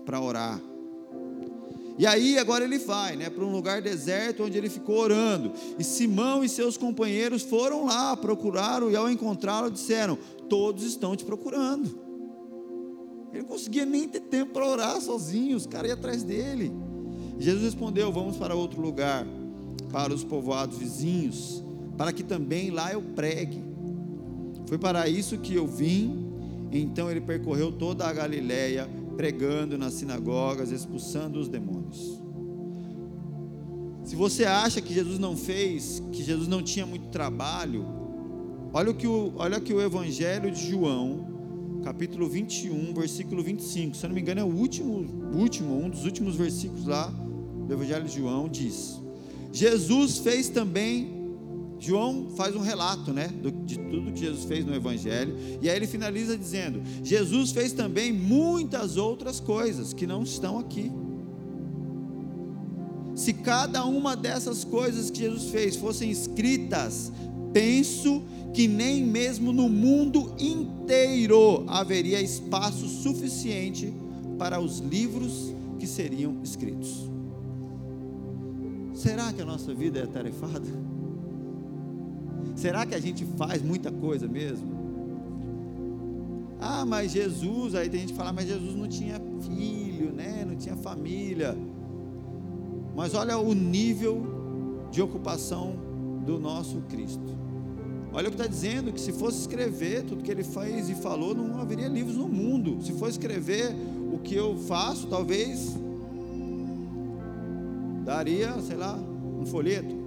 para 0.04 0.20
orar. 0.20 0.60
E 2.00 2.06
aí 2.06 2.38
agora 2.38 2.64
ele 2.64 2.78
vai, 2.78 3.14
né, 3.14 3.28
para 3.28 3.44
um 3.44 3.52
lugar 3.52 3.82
deserto 3.82 4.44
onde 4.44 4.56
ele 4.56 4.70
ficou 4.70 4.96
orando. 4.96 5.52
E 5.78 5.84
Simão 5.84 6.42
e 6.42 6.48
seus 6.48 6.78
companheiros 6.78 7.42
foram 7.42 7.84
lá, 7.84 8.16
procuraram 8.16 8.90
e 8.90 8.96
ao 8.96 9.10
encontrá-lo 9.10 9.70
disseram: 9.70 10.16
"Todos 10.48 10.82
estão 10.82 11.14
te 11.14 11.26
procurando". 11.26 11.90
Ele 13.30 13.42
não 13.42 13.48
conseguia 13.48 13.84
nem 13.84 14.08
ter 14.08 14.20
tempo 14.20 14.50
para 14.54 14.66
orar 14.66 14.98
sozinho, 14.98 15.54
os 15.54 15.66
caras 15.66 15.90
iam 15.90 15.98
atrás 15.98 16.22
dele. 16.22 16.72
Jesus 17.38 17.64
respondeu: 17.64 18.10
"Vamos 18.10 18.38
para 18.38 18.54
outro 18.54 18.80
lugar, 18.80 19.26
para 19.92 20.14
os 20.14 20.24
povoados 20.24 20.78
vizinhos, 20.78 21.62
para 21.98 22.14
que 22.14 22.22
também 22.22 22.70
lá 22.70 22.90
eu 22.90 23.02
pregue. 23.02 23.62
Foi 24.64 24.78
para 24.78 25.06
isso 25.06 25.36
que 25.36 25.54
eu 25.54 25.66
vim". 25.66 26.30
Então 26.72 27.10
ele 27.10 27.20
percorreu 27.20 27.70
toda 27.70 28.06
a 28.06 28.12
Galiléia 28.14 28.88
pregando 29.20 29.76
nas 29.76 29.92
sinagogas, 29.92 30.70
expulsando 30.70 31.38
os 31.38 31.46
demônios. 31.46 32.18
Se 34.02 34.16
você 34.16 34.46
acha 34.46 34.80
que 34.80 34.94
Jesus 34.94 35.18
não 35.18 35.36
fez, 35.36 36.02
que 36.10 36.22
Jesus 36.22 36.48
não 36.48 36.62
tinha 36.62 36.86
muito 36.86 37.08
trabalho, 37.08 37.84
olha 38.72 38.90
o 38.90 38.94
que 38.94 39.06
o, 39.06 39.34
olha 39.36 39.60
que 39.60 39.74
o 39.74 39.82
Evangelho 39.82 40.50
de 40.50 40.70
João, 40.70 41.82
capítulo 41.84 42.30
21, 42.30 42.94
versículo 42.94 43.42
25, 43.42 43.94
se 43.94 44.06
eu 44.06 44.08
não 44.08 44.14
me 44.14 44.22
engano 44.22 44.40
é 44.40 44.44
o 44.44 44.46
último, 44.46 45.04
último, 45.34 45.78
um 45.78 45.90
dos 45.90 46.06
últimos 46.06 46.34
versículos 46.34 46.86
lá 46.86 47.08
do 47.66 47.74
Evangelho 47.74 48.06
de 48.06 48.16
João, 48.16 48.48
diz: 48.48 49.02
Jesus 49.52 50.16
fez 50.16 50.48
também 50.48 51.19
João 51.80 52.28
faz 52.36 52.54
um 52.54 52.60
relato, 52.60 53.10
né, 53.10 53.30
de 53.64 53.78
tudo 53.78 54.12
que 54.12 54.20
Jesus 54.20 54.44
fez 54.44 54.66
no 54.66 54.74
Evangelho, 54.74 55.34
e 55.62 55.68
aí 55.68 55.74
ele 55.74 55.86
finaliza 55.86 56.36
dizendo: 56.36 56.82
Jesus 57.02 57.52
fez 57.52 57.72
também 57.72 58.12
muitas 58.12 58.98
outras 58.98 59.40
coisas 59.40 59.94
que 59.94 60.06
não 60.06 60.22
estão 60.22 60.58
aqui. 60.58 60.92
Se 63.14 63.32
cada 63.32 63.84
uma 63.86 64.14
dessas 64.14 64.62
coisas 64.62 65.10
que 65.10 65.20
Jesus 65.20 65.50
fez 65.50 65.76
fossem 65.76 66.10
escritas, 66.10 67.10
penso 67.52 68.22
que 68.52 68.68
nem 68.68 69.04
mesmo 69.04 69.52
no 69.52 69.68
mundo 69.68 70.34
inteiro 70.38 71.64
haveria 71.66 72.20
espaço 72.20 72.86
suficiente 72.88 73.92
para 74.38 74.60
os 74.60 74.78
livros 74.80 75.54
que 75.78 75.86
seriam 75.86 76.40
escritos. 76.42 77.10
Será 78.92 79.32
que 79.32 79.40
a 79.40 79.46
nossa 79.46 79.72
vida 79.72 80.00
é 80.00 80.06
tarefada? 80.06 80.89
Será 82.60 82.84
que 82.84 82.94
a 82.94 83.00
gente 83.00 83.24
faz 83.38 83.62
muita 83.62 83.90
coisa 83.90 84.28
mesmo? 84.28 84.68
Ah, 86.60 86.84
mas 86.84 87.10
Jesus, 87.10 87.74
aí 87.74 87.88
tem 87.88 88.00
gente 88.00 88.12
que 88.12 88.18
fala, 88.18 88.34
mas 88.34 88.46
Jesus 88.46 88.74
não 88.74 88.86
tinha 88.86 89.18
filho, 89.40 90.12
né? 90.12 90.44
Não 90.46 90.54
tinha 90.54 90.76
família. 90.76 91.56
Mas 92.94 93.14
olha 93.14 93.38
o 93.38 93.54
nível 93.54 94.88
de 94.90 95.00
ocupação 95.00 95.74
do 96.26 96.38
nosso 96.38 96.82
Cristo. 96.82 97.34
Olha 98.12 98.28
o 98.28 98.30
que 98.30 98.36
está 98.36 98.46
dizendo: 98.46 98.92
que 98.92 99.00
se 99.00 99.14
fosse 99.14 99.40
escrever 99.40 100.04
tudo 100.04 100.22
que 100.22 100.30
ele 100.30 100.44
fez 100.44 100.90
e 100.90 100.94
falou, 100.94 101.34
não 101.34 101.58
haveria 101.62 101.88
livros 101.88 102.16
no 102.16 102.28
mundo. 102.28 102.76
Se 102.82 102.92
for 102.92 103.08
escrever 103.08 103.74
o 104.12 104.18
que 104.18 104.34
eu 104.34 104.58
faço, 104.58 105.06
talvez 105.06 105.78
daria, 108.04 108.60
sei 108.60 108.76
lá, 108.76 108.98
um 109.40 109.46
folheto 109.46 109.99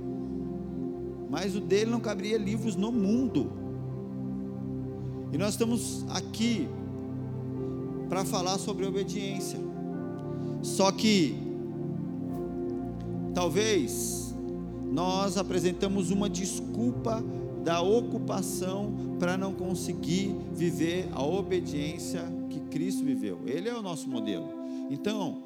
mas 1.33 1.55
o 1.55 1.59
dele 1.59 1.89
não 1.89 1.99
caberia 1.99 2.37
livros 2.37 2.75
no 2.75 2.91
mundo. 2.91 3.51
E 5.31 5.37
nós 5.37 5.55
estamos 5.55 6.05
aqui 6.09 6.69
para 8.07 8.23
falar 8.23 8.59
sobre 8.59 8.85
obediência. 8.85 9.59
Só 10.61 10.91
que 10.91 11.35
talvez 13.33 14.35
nós 14.91 15.35
apresentamos 15.35 16.11
uma 16.11 16.29
desculpa 16.29 17.23
da 17.63 17.81
ocupação 17.81 18.93
para 19.17 19.35
não 19.35 19.53
conseguir 19.53 20.35
viver 20.53 21.09
a 21.13 21.23
obediência 21.23 22.21
que 22.47 22.59
Cristo 22.59 23.03
viveu. 23.03 23.39
Ele 23.47 23.67
é 23.67 23.75
o 23.75 23.81
nosso 23.81 24.07
modelo. 24.07 24.47
Então, 24.91 25.41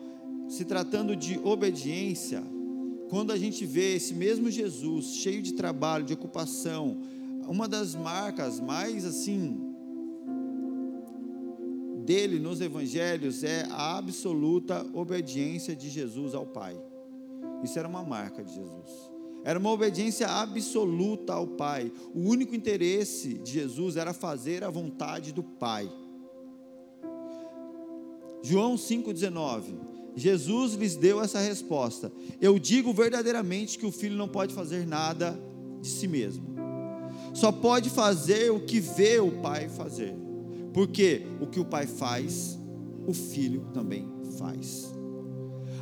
se 0.49 0.65
tratando 0.65 1.15
de 1.15 1.39
obediência, 1.45 2.43
quando 3.09 3.31
a 3.31 3.37
gente 3.37 3.65
vê 3.65 3.95
esse 3.95 4.13
mesmo 4.13 4.49
Jesus 4.49 5.15
cheio 5.15 5.41
de 5.41 5.53
trabalho, 5.53 6.05
de 6.05 6.13
ocupação, 6.13 6.97
uma 7.47 7.67
das 7.67 7.95
marcas 7.95 8.59
mais 8.59 9.05
assim 9.05 9.73
dele 12.05 12.39
nos 12.39 12.61
evangelhos 12.61 13.43
é 13.43 13.65
a 13.69 13.97
absoluta 13.97 14.85
obediência 14.93 15.75
de 15.75 15.89
Jesus 15.89 16.33
ao 16.33 16.45
Pai. 16.45 16.77
Isso 17.63 17.77
era 17.79 17.87
uma 17.87 18.03
marca 18.03 18.43
de 18.43 18.53
Jesus. 18.53 19.11
Era 19.43 19.59
uma 19.59 19.71
obediência 19.71 20.27
absoluta 20.27 21.33
ao 21.33 21.47
Pai. 21.47 21.91
O 22.13 22.19
único 22.19 22.55
interesse 22.55 23.35
de 23.35 23.53
Jesus 23.53 23.95
era 23.95 24.13
fazer 24.13 24.63
a 24.63 24.69
vontade 24.69 25.31
do 25.31 25.43
Pai. 25.43 25.89
João 28.41 28.75
5,19 28.75 29.96
Jesus 30.17 30.73
lhes 30.73 30.95
deu 30.95 31.21
essa 31.21 31.39
resposta: 31.39 32.11
Eu 32.41 32.57
digo 32.57 32.91
verdadeiramente 32.91 33.77
que 33.77 33.85
o 33.85 33.91
filho 33.91 34.17
não 34.17 34.27
pode 34.27 34.51
fazer 34.51 34.87
nada 34.87 35.39
de 35.79 35.87
si 35.87 36.07
mesmo, 36.07 36.43
só 37.35 37.51
pode 37.51 37.91
fazer 37.91 38.51
o 38.51 38.59
que 38.59 38.79
vê 38.79 39.19
o 39.19 39.31
pai 39.43 39.69
fazer, 39.69 40.15
porque 40.73 41.27
o 41.39 41.45
que 41.45 41.59
o 41.59 41.65
pai 41.65 41.85
faz, 41.85 42.57
o 43.05 43.13
filho 43.13 43.67
também 43.75 44.11
faz. 44.39 44.91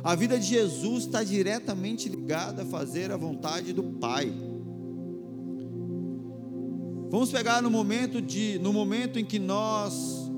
A 0.04 0.14
vida 0.14 0.38
de 0.38 0.46
Jesus 0.46 1.04
está 1.04 1.24
diretamente 1.24 2.06
ligada 2.06 2.62
a 2.62 2.66
fazer 2.66 3.10
a 3.10 3.16
vontade 3.16 3.72
do 3.72 3.82
Pai. 3.82 4.32
Vamos 7.10 7.32
pegar 7.32 7.60
no 7.60 7.70
momento 7.70 8.20
de, 8.20 8.58
no 8.60 8.72
momento 8.72 9.18
em 9.18 9.24
que 9.24 9.38
nós 9.38 10.30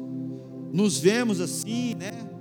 nos 0.73 0.99
vemos 0.99 1.41
assim, 1.41 1.95
né? 1.95 2.38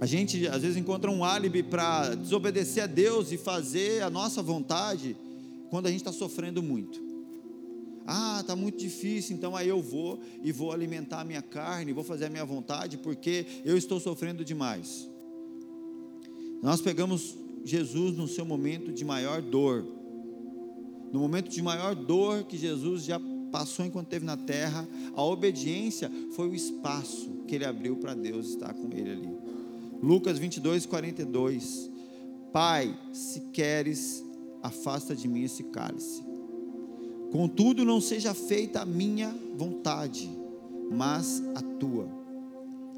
A 0.00 0.06
gente 0.06 0.46
às 0.46 0.62
vezes 0.62 0.76
encontra 0.76 1.10
um 1.10 1.24
álibi 1.24 1.62
para 1.62 2.14
desobedecer 2.14 2.84
a 2.84 2.86
Deus 2.86 3.32
e 3.32 3.36
fazer 3.36 4.02
a 4.02 4.10
nossa 4.10 4.42
vontade 4.42 5.16
quando 5.70 5.86
a 5.86 5.90
gente 5.90 6.00
está 6.00 6.12
sofrendo 6.12 6.62
muito. 6.62 7.00
Ah, 8.06 8.38
está 8.40 8.56
muito 8.56 8.78
difícil, 8.78 9.36
então 9.36 9.54
aí 9.54 9.68
eu 9.68 9.82
vou 9.82 10.20
e 10.42 10.50
vou 10.50 10.72
alimentar 10.72 11.20
a 11.20 11.24
minha 11.24 11.42
carne, 11.42 11.92
vou 11.92 12.04
fazer 12.04 12.26
a 12.26 12.30
minha 12.30 12.44
vontade 12.44 12.96
porque 12.96 13.44
eu 13.64 13.76
estou 13.76 14.00
sofrendo 14.00 14.44
demais. 14.44 15.08
Nós 16.62 16.80
pegamos 16.80 17.36
Jesus 17.64 18.16
no 18.16 18.26
seu 18.26 18.44
momento 18.44 18.92
de 18.92 19.04
maior 19.04 19.42
dor, 19.42 19.84
no 21.12 21.20
momento 21.20 21.50
de 21.50 21.60
maior 21.60 21.94
dor 21.94 22.44
que 22.44 22.56
Jesus 22.56 23.04
já 23.04 23.20
passou 23.50 23.84
enquanto 23.84 24.06
esteve 24.06 24.24
na 24.24 24.36
terra, 24.36 24.88
a 25.14 25.22
obediência 25.22 26.10
foi 26.32 26.48
o 26.48 26.54
espaço 26.54 27.44
que 27.46 27.54
ele 27.54 27.64
abriu 27.64 27.96
para 27.96 28.14
Deus 28.14 28.50
estar 28.50 28.72
com 28.72 28.90
ele 28.92 29.10
ali. 29.10 29.37
Lucas 30.02 30.38
22, 30.38 30.86
42. 30.86 31.90
Pai, 32.52 32.96
se 33.12 33.40
queres, 33.52 34.24
afasta 34.62 35.14
de 35.14 35.28
mim 35.28 35.42
esse 35.42 35.64
cálice. 35.64 36.22
Contudo, 37.30 37.84
não 37.84 38.00
seja 38.00 38.32
feita 38.32 38.80
a 38.80 38.86
minha 38.86 39.34
vontade, 39.54 40.30
mas 40.90 41.42
a 41.54 41.60
tua. 41.60 42.08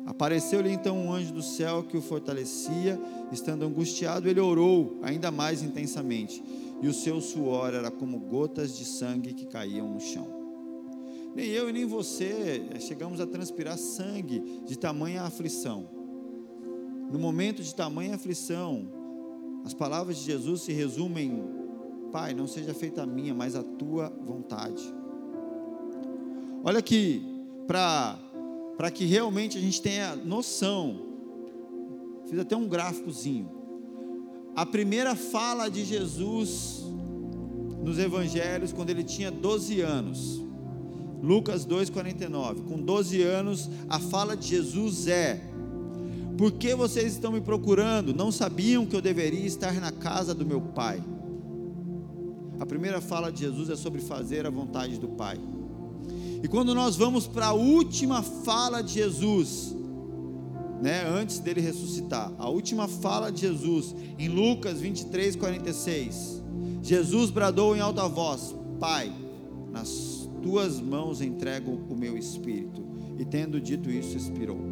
Apareceu-lhe 0.07 0.71
então 0.71 0.97
um 0.97 1.13
anjo 1.13 1.33
do 1.33 1.43
céu 1.43 1.83
que 1.83 1.97
o 1.97 2.03
fortalecia, 2.03 2.99
estando 3.33 3.65
angustiado, 3.65 4.29
ele 4.29 4.41
orou 4.41 4.99
ainda 5.03 5.31
mais 5.31 5.63
intensamente, 5.63 6.43
e 6.81 6.89
o 6.89 6.95
seu 6.95 7.21
suor 7.21 7.75
era 7.75 7.91
como 7.91 8.19
gotas 8.19 8.77
de 8.77 8.85
sangue 8.85 9.35
que 9.35 9.47
caíam 9.47 9.93
no 9.93 10.01
chão. 10.01 10.27
Nem 11.35 11.47
eu 11.49 11.69
e 11.69 11.73
nem 11.73 11.87
você 11.87 12.67
eh, 12.73 12.81
chegamos 12.81 13.21
a 13.21 13.27
transpirar 13.27 13.79
sangue 13.79 14.63
de 14.67 14.77
tamanha 14.77 15.23
aflição 15.23 16.00
no 17.11 17.19
momento 17.19 17.63
de 17.63 17.75
tamanha 17.75 18.15
aflição, 18.15 18.89
as 19.65 19.75
palavras 19.75 20.19
de 20.19 20.25
Jesus 20.25 20.63
se 20.63 20.73
resumem: 20.73 21.43
Pai, 22.13 22.33
não 22.35 22.47
seja 22.47 22.73
feita 22.73 23.03
a 23.03 23.07
minha, 23.07 23.35
mas 23.35 23.57
a 23.57 23.63
tua 23.63 24.13
vontade. 24.25 24.83
Olha 26.63 26.79
aqui, 26.79 27.23
para 27.67 28.91
que 28.93 29.05
realmente 29.05 29.59
a 29.59 29.61
gente 29.61 29.81
tenha 29.81 30.15
noção, 30.15 31.07
fiz 32.29 32.39
até 32.39 32.57
um 32.57 32.69
gráficozinho. 32.69 33.51
A 34.55 34.67
primeira 34.67 35.15
fala 35.15 35.69
de 35.69 35.85
Jesus 35.85 36.85
nos 37.83 37.99
evangelhos, 37.99 38.73
quando 38.73 38.91
ele 38.91 39.03
tinha 39.05 39.31
12 39.31 39.81
anos, 39.81 40.41
Lucas 41.23 41.67
2,49. 41.67 42.65
Com 42.67 42.81
12 42.81 43.23
anos, 43.23 43.71
a 43.89 43.99
fala 43.99 44.37
de 44.37 44.49
Jesus 44.49 45.07
é: 45.07 45.50
por 46.41 46.53
que 46.53 46.75
vocês 46.75 47.13
estão 47.13 47.33
me 47.33 47.41
procurando? 47.43 48.15
Não 48.15 48.33
sabiam 48.33 48.87
que 48.87 48.97
eu 48.97 49.03
deveria 49.03 49.45
estar 49.45 49.75
na 49.75 49.93
casa 49.93 50.35
do 50.35 50.47
meu 50.47 50.59
Pai. 50.59 50.99
A 52.59 52.65
primeira 52.65 52.99
fala 52.99 53.31
de 53.31 53.41
Jesus 53.41 53.69
é 53.69 53.77
sobre 53.77 54.01
fazer 54.01 54.47
a 54.47 54.51
vontade 54.51 54.99
do 54.99 55.07
Pai. 55.07 55.39
E 56.43 56.49
quando 56.49 56.75
nós 56.75 56.97
vamos 56.97 57.27
para 57.27 57.49
a 57.49 57.53
última 57.53 58.23
fala 58.23 58.81
de 58.81 58.95
Jesus, 58.95 59.77
né, 60.81 61.07
antes 61.07 61.41
dele 61.41 61.61
ressuscitar, 61.61 62.33
a 62.39 62.49
última 62.49 62.89
fala 62.89 63.31
de 63.31 63.43
Jesus, 63.43 63.95
em 64.19 64.29
Lucas 64.29 64.81
23, 64.81 65.37
46, 65.37 66.43
Jesus 66.81 67.29
bradou 67.29 67.77
em 67.77 67.81
alta 67.81 68.09
voz: 68.09 68.57
Pai, 68.79 69.13
nas 69.71 70.27
tuas 70.43 70.81
mãos 70.81 71.21
entrego 71.21 71.83
o 71.91 71.95
meu 71.95 72.17
espírito. 72.17 72.83
E 73.19 73.27
tendo 73.27 73.61
dito 73.61 73.91
isso, 73.91 74.17
expirou. 74.17 74.70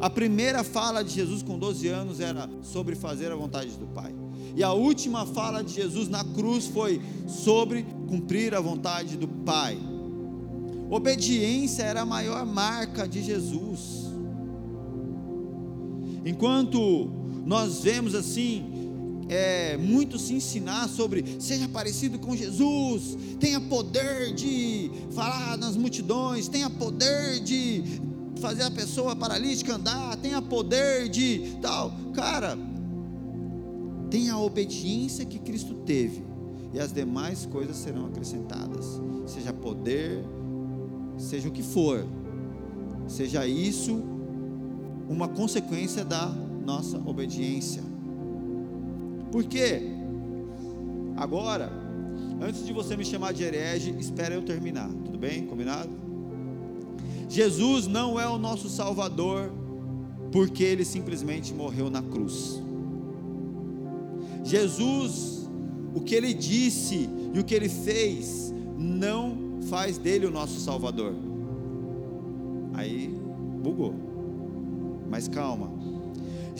A 0.00 0.08
primeira 0.08 0.64
fala 0.64 1.04
de 1.04 1.10
Jesus 1.12 1.42
com 1.42 1.58
12 1.58 1.86
anos 1.88 2.20
era 2.20 2.48
sobre 2.62 2.96
fazer 2.96 3.30
a 3.30 3.36
vontade 3.36 3.72
do 3.72 3.86
Pai. 3.86 4.14
E 4.56 4.62
a 4.62 4.72
última 4.72 5.26
fala 5.26 5.62
de 5.62 5.74
Jesus 5.74 6.08
na 6.08 6.24
cruz 6.24 6.66
foi 6.66 7.00
sobre 7.28 7.84
cumprir 8.08 8.54
a 8.54 8.60
vontade 8.60 9.18
do 9.18 9.28
Pai. 9.28 9.78
Obediência 10.90 11.82
era 11.82 12.00
a 12.00 12.06
maior 12.06 12.46
marca 12.46 13.06
de 13.06 13.22
Jesus. 13.22 14.10
Enquanto 16.24 17.10
nós 17.44 17.82
vemos 17.82 18.14
assim, 18.14 18.64
é, 19.28 19.76
muito 19.76 20.18
se 20.18 20.34
ensinar 20.34 20.88
sobre 20.88 21.24
seja 21.38 21.68
parecido 21.68 22.18
com 22.18 22.34
Jesus, 22.34 23.16
tenha 23.38 23.60
poder 23.60 24.34
de 24.34 24.90
falar 25.12 25.56
nas 25.58 25.76
multidões, 25.76 26.48
tenha 26.48 26.68
poder 26.68 27.38
de 27.40 28.00
fazer 28.40 28.62
a 28.62 28.70
pessoa 28.70 29.14
paralítica 29.14 29.74
andar, 29.74 30.16
tenha 30.16 30.40
poder 30.40 31.08
de 31.08 31.58
tal. 31.60 31.92
Cara, 32.14 32.56
tenha 34.10 34.34
a 34.34 34.40
obediência 34.40 35.24
que 35.24 35.38
Cristo 35.38 35.74
teve, 35.86 36.24
e 36.72 36.80
as 36.80 36.92
demais 36.92 37.46
coisas 37.46 37.76
serão 37.76 38.06
acrescentadas, 38.06 39.00
seja 39.26 39.52
poder, 39.52 40.24
seja 41.16 41.48
o 41.48 41.52
que 41.52 41.62
for, 41.62 42.04
seja 43.06 43.46
isso 43.46 44.02
uma 45.08 45.28
consequência 45.28 46.04
da 46.04 46.26
nossa 46.26 46.98
obediência. 46.98 47.82
Por 49.30 49.44
quê? 49.44 49.82
Agora, 51.16 51.70
antes 52.40 52.64
de 52.64 52.72
você 52.72 52.96
me 52.96 53.04
chamar 53.04 53.32
de 53.32 53.42
herege, 53.42 53.94
espera 53.98 54.34
eu 54.34 54.42
terminar, 54.42 54.88
tudo 55.04 55.18
bem? 55.18 55.46
Combinado? 55.46 56.09
Jesus 57.30 57.86
não 57.86 58.18
é 58.18 58.28
o 58.28 58.36
nosso 58.36 58.68
Salvador 58.68 59.52
porque 60.32 60.64
ele 60.64 60.84
simplesmente 60.84 61.54
morreu 61.54 61.88
na 61.88 62.02
cruz. 62.02 62.60
Jesus, 64.42 65.48
o 65.94 66.00
que 66.00 66.16
ele 66.16 66.34
disse 66.34 67.08
e 67.32 67.38
o 67.38 67.44
que 67.44 67.54
ele 67.54 67.68
fez, 67.68 68.52
não 68.76 69.60
faz 69.68 69.96
dele 69.96 70.26
o 70.26 70.30
nosso 70.30 70.58
Salvador. 70.58 71.14
Aí 72.74 73.14
bugou. 73.62 73.94
Mas 75.08 75.28
calma. 75.28 75.70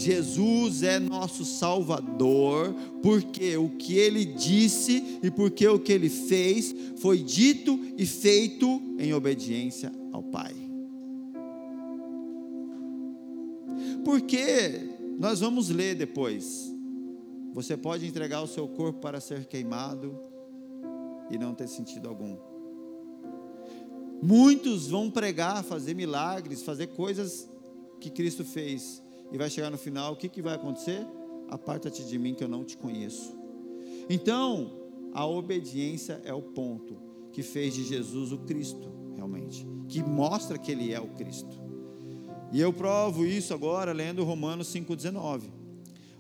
Jesus 0.01 0.83
é 0.83 0.99
nosso 0.99 1.45
Salvador, 1.45 2.75
porque 3.03 3.55
o 3.59 3.69
que 3.69 3.99
ele 3.99 4.25
disse 4.25 5.21
e 5.23 5.31
porque 5.31 5.69
o 5.69 5.79
que 5.79 5.93
ele 5.93 6.09
fez 6.09 6.75
foi 6.97 7.19
dito 7.19 7.79
e 7.99 8.07
feito 8.07 8.81
em 8.99 9.13
obediência 9.13 9.93
ao 10.11 10.23
Pai. 10.23 10.55
Porque 14.03 14.89
nós 15.19 15.41
vamos 15.41 15.69
ler 15.69 15.95
depois. 15.95 16.75
Você 17.53 17.77
pode 17.77 18.07
entregar 18.07 18.41
o 18.41 18.47
seu 18.47 18.67
corpo 18.67 19.01
para 19.01 19.21
ser 19.21 19.45
queimado 19.45 20.19
e 21.31 21.37
não 21.37 21.55
ter 21.55 21.69
sentido 21.69 22.09
algum. 22.09 22.39
Muitos 24.23 24.89
vão 24.89 25.11
pregar, 25.11 25.63
fazer 25.63 25.93
milagres, 25.93 26.63
fazer 26.63 26.87
coisas 26.87 27.47
que 28.01 28.09
Cristo 28.09 28.47
fez 28.47 29.03
e 29.33 29.39
vai 29.39 29.49
chegar 29.49 29.71
no 29.71 29.79
final, 29.79 30.13
o 30.13 30.17
que, 30.17 30.29
que 30.29 30.43
vai 30.43 30.55
acontecer? 30.55 31.07
Aparta-te 31.49 32.05
de 32.05 32.19
mim 32.19 32.35
que 32.35 32.43
eu 32.43 32.49
não 32.49 32.65
te 32.65 32.77
conheço. 32.77 33.35
Então, 34.09 34.73
a 35.13 35.27
obediência 35.27 36.21
é 36.25 36.33
o 36.33 36.43
ponto 36.43 36.97
que 37.33 37.43
fez 37.43 37.75
de 37.75 37.85
Jesus 37.85 38.33
o 38.33 38.39
Cristo, 38.39 38.91
realmente, 39.15 39.67
que 39.89 40.03
mostra 40.03 40.59
que 40.59 40.73
ele 40.73 40.93
é 40.93 41.01
o 41.01 41.09
Cristo. 41.09 41.61
E 42.53 42.61
eu 42.61 42.73
provo 42.73 43.25
isso 43.25 43.55
agora 43.55 43.93
lendo 43.93 44.25
Romanos 44.25 44.73
5,19. 44.75 45.43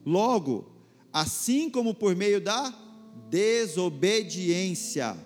Logo, 0.06 0.70
assim 1.12 1.68
como 1.68 1.94
por 1.94 2.14
meio 2.14 2.40
da 2.40 2.72
desobediência 3.28 5.16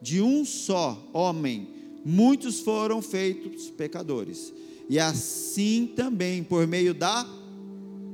de 0.00 0.22
um 0.22 0.44
só 0.44 0.98
homem, 1.12 1.68
muitos 2.04 2.60
foram 2.60 3.02
feitos 3.02 3.70
pecadores 3.70 4.52
e 4.88 4.98
assim 4.98 5.92
também 5.94 6.42
por 6.42 6.66
meio 6.66 6.94
da 6.94 7.26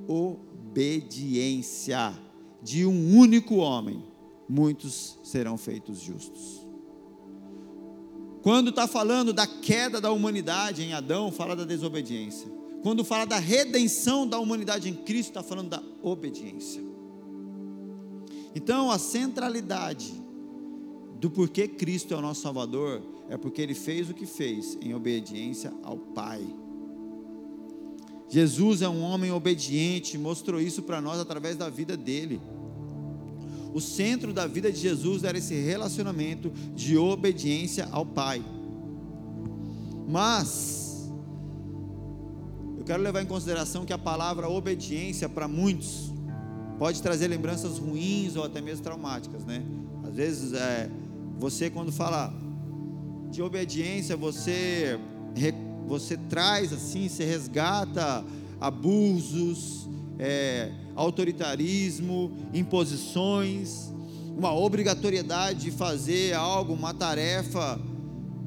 obediência 0.09 2.13
de 2.63 2.85
um 2.87 3.17
único 3.17 3.57
homem, 3.57 4.03
muitos 4.49 5.19
serão 5.23 5.57
feitos 5.57 6.01
justos. 6.01 6.63
Quando 8.43 8.71
está 8.71 8.89
falando 8.89 9.33
da 9.33 9.47
queda 9.47 10.01
da 10.01 10.11
humanidade 10.11 10.83
em 10.83 10.93
Adão, 10.93 11.31
fala 11.31 11.55
da 11.55 11.65
desobediência. 11.65 12.51
Quando 12.83 13.05
fala 13.05 13.25
da 13.25 13.39
redenção 13.39 14.27
da 14.27 14.41
humanidade 14.41 14.89
em 14.89 14.95
Cristo, 14.95 15.29
está 15.29 15.43
falando 15.43 15.69
da 15.69 15.83
obediência. 16.03 16.83
Então, 18.55 18.91
a 18.91 18.99
centralidade 18.99 20.13
do 21.21 21.31
porquê 21.31 21.69
Cristo 21.69 22.13
é 22.13 22.17
o 22.17 22.21
nosso 22.21 22.43
Salvador 22.43 23.01
é 23.29 23.37
porque 23.37 23.63
ele 23.63 23.75
fez 23.75 24.11
o 24.11 24.15
que 24.15 24.27
fez 24.27 24.77
em 24.83 24.93
obediência 24.93 25.73
ao 25.85 25.97
Pai. 25.97 26.45
Jesus 28.33 28.81
é 28.81 28.89
um 28.89 29.03
homem 29.03 29.31
obediente, 29.31 30.17
mostrou 30.17 30.59
isso 30.59 30.83
para 30.83 31.03
nós 31.03 31.21
através 31.21 31.55
da 31.55 31.69
vida 31.69 31.99
dele. 31.99 32.41
O 33.75 33.81
centro 33.81 34.33
da 34.33 34.47
vida 34.47 34.73
de 34.73 34.79
Jesus 34.79 35.23
era 35.23 35.37
esse 35.37 35.55
relacionamento 35.55 36.51
de 36.75 36.97
obediência 36.97 37.87
ao 37.93 38.07
Pai. 38.07 38.43
Mas, 40.09 41.13
eu 42.79 42.85
quero 42.87 43.03
levar 43.03 43.21
em 43.21 43.27
consideração 43.27 43.85
que 43.85 43.93
a 43.93 43.99
palavra 43.99 44.49
obediência, 44.49 45.29
para 45.29 45.47
muitos, 45.47 46.11
pode 46.79 47.03
trazer 47.03 47.29
lembranças 47.29 47.77
ruins 47.77 48.35
ou 48.35 48.45
até 48.45 48.63
mesmo 48.63 48.83
traumáticas, 48.83 49.45
né? 49.45 49.63
Às 50.09 50.15
vezes, 50.15 50.55
é, 50.55 50.91
você, 51.39 51.69
quando 51.69 51.93
fala 51.93 52.33
de 53.31 53.43
obediência, 53.43 54.17
você 54.17 54.99
você 55.93 56.17
traz 56.17 56.73
assim, 56.73 57.07
você 57.07 57.23
resgata 57.23 58.25
abusos, 58.59 59.87
é, 60.19 60.73
autoritarismo, 60.97 62.33
imposições, 62.55 63.93
uma 64.35 64.55
obrigatoriedade 64.55 65.61
de 65.61 65.71
fazer 65.71 66.35
algo, 66.35 66.73
uma 66.73 66.95
tarefa 66.95 67.79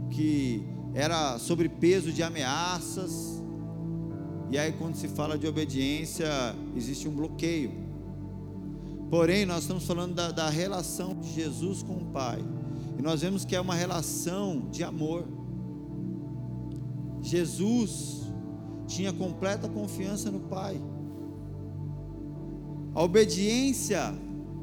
que 0.09 0.63
era 0.95 1.37
sobre 1.37 1.69
peso 1.69 2.11
de 2.11 2.23
ameaças. 2.23 3.43
E 4.49 4.57
aí, 4.57 4.71
quando 4.71 4.95
se 4.95 5.07
fala 5.07 5.37
de 5.37 5.45
obediência, 5.45 6.27
existe 6.75 7.07
um 7.07 7.11
bloqueio. 7.11 7.71
Porém, 9.11 9.45
nós 9.45 9.61
estamos 9.61 9.85
falando 9.85 10.15
da, 10.15 10.31
da 10.31 10.49
relação 10.49 11.13
de 11.13 11.31
Jesus 11.31 11.83
com 11.83 11.97
o 11.97 12.05
Pai. 12.05 12.39
E 12.97 13.03
nós 13.03 13.21
vemos 13.21 13.45
que 13.45 13.55
é 13.55 13.61
uma 13.61 13.75
relação 13.75 14.67
de 14.71 14.83
amor. 14.83 15.44
Jesus 17.25 18.21
tinha 18.85 19.11
completa 19.11 19.67
confiança 19.67 20.29
no 20.29 20.41
Pai. 20.41 20.79
A 22.93 23.01
obediência 23.01 24.13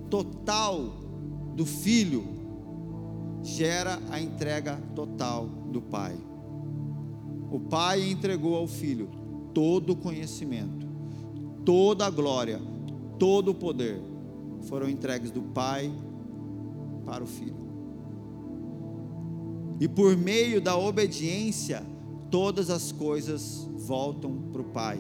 total 0.09 0.81
do 1.57 1.66
filho 1.66 2.25
gera 3.42 4.01
a 4.11 4.20
entrega 4.20 4.81
total 4.94 5.46
do 5.46 5.83
Pai. 5.83 6.16
O 7.51 7.59
Pai 7.59 8.09
entregou 8.09 8.55
ao 8.55 8.68
filho 8.68 9.11
todo 9.53 9.94
o 9.94 9.96
conhecimento, 9.96 10.87
toda 11.64 12.07
a 12.07 12.11
glória, 12.11 12.61
todo 13.18 13.51
o 13.51 13.55
poder 13.55 14.01
foram 14.62 14.88
entregues 14.88 15.33
do 15.33 15.42
Pai 15.42 15.92
para 17.05 17.25
o 17.25 17.27
filho. 17.27 17.61
E 19.81 19.88
por 19.88 20.16
meio 20.16 20.61
da 20.61 20.77
obediência, 20.77 21.85
todas 22.33 22.71
as 22.71 22.90
coisas 22.90 23.68
voltam 23.77 24.35
para 24.51 24.62
o 24.62 24.64
Pai. 24.64 24.99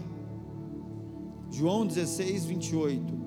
João 1.50 1.86
16, 1.86 2.44
28. 2.44 3.22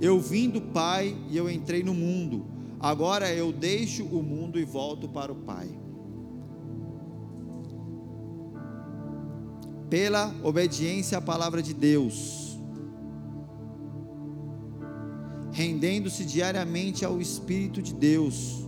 Eu 0.00 0.20
vim 0.20 0.48
do 0.48 0.60
Pai 0.60 1.14
e 1.28 1.36
eu 1.36 1.50
entrei 1.50 1.82
no 1.82 1.92
mundo, 1.92 2.46
agora 2.78 3.34
eu 3.34 3.52
deixo 3.52 4.04
o 4.04 4.22
mundo 4.22 4.60
e 4.60 4.64
volto 4.64 5.08
para 5.08 5.32
o 5.32 5.34
Pai. 5.34 5.68
Pela 9.90 10.32
obediência 10.44 11.18
à 11.18 11.20
palavra 11.20 11.60
de 11.60 11.74
Deus, 11.74 12.56
rendendo-se 15.50 16.24
diariamente 16.24 17.04
ao 17.04 17.20
Espírito 17.20 17.82
de 17.82 17.92
Deus, 17.92 18.64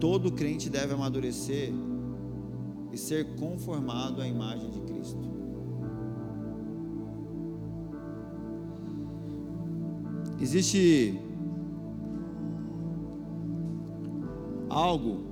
todo 0.00 0.32
crente 0.32 0.68
deve 0.68 0.94
amadurecer 0.94 1.72
e 2.98 3.00
ser 3.00 3.24
conformado 3.36 4.20
à 4.20 4.26
imagem 4.26 4.68
de 4.70 4.80
Cristo. 4.80 5.22
Existe 10.40 11.18
algo 14.68 15.26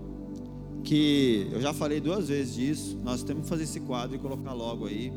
que 0.84 1.48
eu 1.52 1.60
já 1.60 1.74
falei 1.74 2.00
duas 2.00 2.28
vezes 2.28 2.54
disso, 2.54 3.00
nós 3.02 3.24
temos 3.24 3.42
que 3.42 3.48
fazer 3.48 3.64
esse 3.64 3.80
quadro 3.80 4.14
e 4.14 4.18
colocar 4.18 4.52
logo 4.52 4.86
aí, 4.86 5.12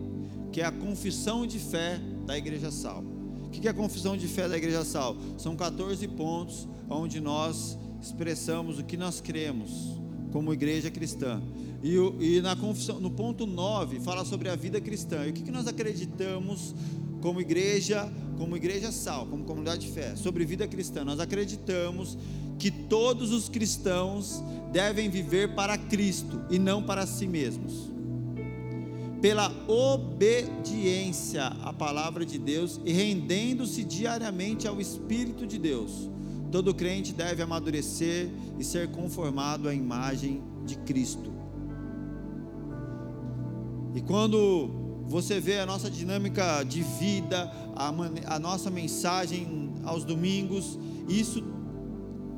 que 0.51 0.61
é 0.61 0.65
a 0.65 0.71
confissão 0.71 1.45
de 1.45 1.59
fé 1.59 2.01
da 2.25 2.35
Igreja 2.35 2.71
Sal. 2.71 3.03
O 3.45 3.49
que 3.49 3.67
é 3.67 3.71
a 3.71 3.73
confissão 3.73 4.17
de 4.17 4.27
fé 4.27 4.47
da 4.49 4.57
Igreja 4.57 4.83
Sal? 4.83 5.15
São 5.37 5.55
14 5.55 6.07
pontos 6.07 6.67
onde 6.89 7.19
nós 7.19 7.77
expressamos 8.01 8.79
o 8.79 8.83
que 8.83 8.97
nós 8.97 9.21
cremos, 9.21 9.99
como 10.31 10.53
igreja 10.53 10.89
cristã. 10.89 11.41
E, 11.81 11.95
e 12.19 12.41
na 12.41 12.55
confissão, 12.55 12.99
no 12.99 13.09
ponto 13.09 13.45
9, 13.45 13.99
fala 13.99 14.25
sobre 14.25 14.49
a 14.49 14.55
vida 14.55 14.81
cristã. 14.81 15.25
E 15.25 15.29
o 15.29 15.33
que, 15.33 15.43
que 15.43 15.51
nós 15.51 15.67
acreditamos 15.67 16.75
como 17.21 17.39
igreja, 17.39 18.11
como 18.37 18.55
igreja 18.55 18.91
sal, 18.91 19.25
como 19.25 19.43
comunidade 19.43 19.87
de 19.87 19.93
fé, 19.93 20.15
sobre 20.15 20.45
vida 20.45 20.67
cristã? 20.67 21.03
Nós 21.03 21.19
acreditamos 21.19 22.17
que 22.57 22.69
todos 22.69 23.31
os 23.31 23.47
cristãos 23.47 24.43
devem 24.71 25.09
viver 25.09 25.55
para 25.55 25.77
Cristo 25.77 26.41
e 26.49 26.59
não 26.59 26.83
para 26.83 27.07
si 27.07 27.25
mesmos. 27.25 27.89
Pela 29.21 29.51
obediência 29.67 31.45
à 31.63 31.73
palavra 31.73 32.25
de 32.25 32.37
Deus 32.37 32.79
e 32.85 32.91
rendendo-se 32.91 33.83
diariamente 33.83 34.67
ao 34.67 34.79
Espírito 34.79 35.47
de 35.47 35.57
Deus. 35.57 36.09
Todo 36.51 36.73
crente 36.73 37.13
deve 37.13 37.41
amadurecer 37.41 38.29
e 38.57 38.63
ser 38.63 38.89
conformado 38.89 39.67
à 39.67 39.73
imagem 39.73 40.41
de 40.65 40.77
Cristo. 40.77 41.31
E 43.93 44.01
quando 44.01 44.69
você 45.07 45.39
vê 45.39 45.59
a 45.59 45.65
nossa 45.65 45.89
dinâmica 45.89 46.63
de 46.63 46.83
vida, 46.83 47.51
a, 47.75 47.89
a 48.35 48.39
nossa 48.39 48.69
mensagem 48.69 49.73
aos 49.83 50.03
domingos, 50.03 50.77
isso 51.07 51.43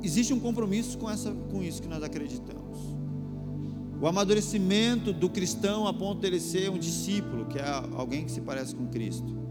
existe 0.02 0.32
um 0.32 0.40
compromisso 0.40 0.98
com, 0.98 1.10
essa, 1.10 1.30
com 1.50 1.62
isso 1.62 1.80
que 1.80 1.88
nós 1.88 2.02
acreditamos. 2.02 2.62
O 4.00 4.06
amadurecimento 4.06 5.12
do 5.12 5.30
cristão 5.30 5.86
a 5.86 5.94
ponto 5.94 6.20
de 6.20 6.26
ele 6.26 6.40
ser 6.40 6.70
um 6.70 6.78
discípulo, 6.78 7.46
que 7.46 7.58
é 7.58 7.64
alguém 7.94 8.24
que 8.24 8.32
se 8.32 8.40
parece 8.40 8.74
com 8.74 8.88
Cristo. 8.88 9.42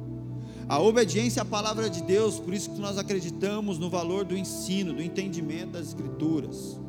A 0.72 0.80
obediência 0.80 1.42
à 1.42 1.46
palavra 1.46 1.90
de 1.90 2.02
Deus, 2.02 2.40
por 2.40 2.54
isso 2.54 2.70
que 2.72 2.80
nós 2.80 2.98
acreditamos 2.98 3.78
no 3.78 3.90
valor 3.90 4.24
do 4.24 4.38
ensino, 4.38 4.94
do 4.94 5.02
entendimento 5.02 5.72
das 5.72 5.90
Escrituras. 5.90 6.80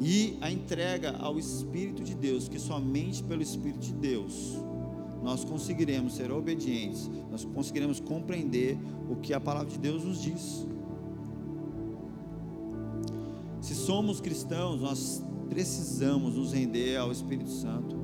E 0.00 0.36
a 0.40 0.50
entrega 0.50 1.16
ao 1.20 1.38
Espírito 1.38 2.02
de 2.02 2.16
Deus, 2.16 2.48
que 2.48 2.58
somente 2.58 3.22
pelo 3.22 3.42
Espírito 3.42 3.78
de 3.78 3.92
Deus 3.92 4.58
nós 5.22 5.44
conseguiremos 5.44 6.16
ser 6.16 6.32
obedientes, 6.32 7.08
nós 7.30 7.44
conseguiremos 7.44 8.00
compreender 8.00 8.76
o 9.08 9.14
que 9.14 9.32
a 9.32 9.38
palavra 9.38 9.70
de 9.70 9.78
Deus 9.78 10.02
nos 10.02 10.20
diz. 10.20 10.66
Se 13.60 13.76
somos 13.76 14.20
cristãos, 14.20 14.80
nós 14.80 15.22
precisamos 15.48 16.34
nos 16.34 16.52
render 16.52 16.96
ao 16.96 17.12
Espírito 17.12 17.50
Santo. 17.50 18.03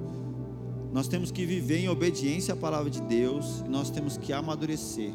Nós 0.93 1.09
temos 1.09 1.31
que 1.31 1.47
viver 1.47 1.79
em 1.79 1.89
obediência 1.89 2.55
à 2.55 2.57
palavra 2.57 2.91
de 2.91 3.01
Deus 3.03 3.63
e 3.65 3.69
nós 3.69 3.91
temos 3.91 4.17
que 4.17 4.33
amadurecer 4.33 5.13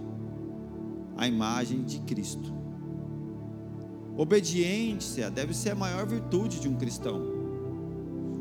a 1.18 1.28
imagem 1.28 1.84
de 1.84 2.00
Cristo. 2.02 2.54
Obediência 4.18 5.30
deve 5.30 5.54
ser 5.54 5.72
a 5.72 5.76
maior 5.76 6.06
virtude 6.06 6.60
de 6.60 6.70
um 6.70 6.76
cristão. 6.76 7.22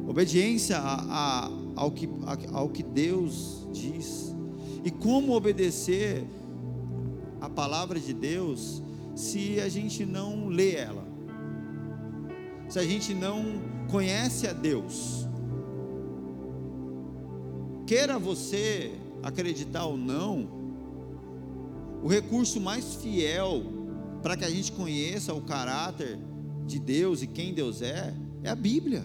Obediência 0.07 0.79
a, 0.79 1.47
a, 1.47 1.51
ao, 1.75 1.91
que, 1.91 2.09
a, 2.27 2.59
ao 2.59 2.69
que 2.69 2.83
Deus 2.83 3.67
diz. 3.73 4.35
E 4.85 4.91
como 4.91 5.35
obedecer 5.35 6.25
a 7.41 7.49
palavra 7.49 7.99
de 7.99 8.13
Deus 8.13 8.83
se 9.17 9.61
a 9.61 9.69
gente 9.69 10.07
não 10.07 10.47
lê 10.49 10.75
ela? 10.75 11.15
se 12.69 12.79
a 12.79 12.85
gente 12.85 13.15
não 13.15 13.45
conhece 13.89 14.47
a 14.47 14.53
Deus. 14.53 15.29
Queira 17.87 18.19
você 18.19 18.93
acreditar 19.23 19.85
ou 19.87 19.97
não, 19.97 20.49
o 22.03 22.09
recurso 22.09 22.61
mais 22.61 22.97
fiel 22.97 23.63
para 24.23 24.37
que 24.37 24.45
a 24.45 24.51
gente 24.51 24.73
conheça 24.73 25.33
o 25.33 25.41
caráter 25.41 26.19
de 26.67 26.79
Deus 26.79 27.23
e 27.23 27.27
quem 27.27 27.53
Deus 27.53 27.83
é, 27.83 28.15
é 28.43 28.51
a 28.51 28.55
Bíblia. 28.55 29.05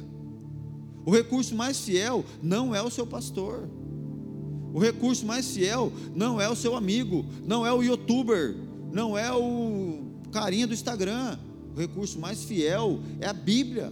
O 1.05 1.11
recurso 1.11 1.55
mais 1.55 1.79
fiel 1.79 2.23
não 2.41 2.75
é 2.75 2.81
o 2.81 2.89
seu 2.89 3.05
pastor. 3.07 3.69
O 4.73 4.79
recurso 4.79 5.25
mais 5.25 5.49
fiel 5.51 5.91
não 6.15 6.39
é 6.39 6.47
o 6.49 6.55
seu 6.55 6.75
amigo, 6.75 7.25
não 7.45 7.65
é 7.65 7.73
o 7.73 7.81
youtuber, 7.81 8.55
não 8.91 9.17
é 9.17 9.31
o 9.33 10.03
carinha 10.31 10.67
do 10.67 10.73
Instagram 10.73 11.37
o 11.75 11.79
recurso 11.79 12.19
mais 12.19 12.43
fiel 12.43 12.99
é 13.19 13.27
a 13.27 13.33
Bíblia. 13.33 13.91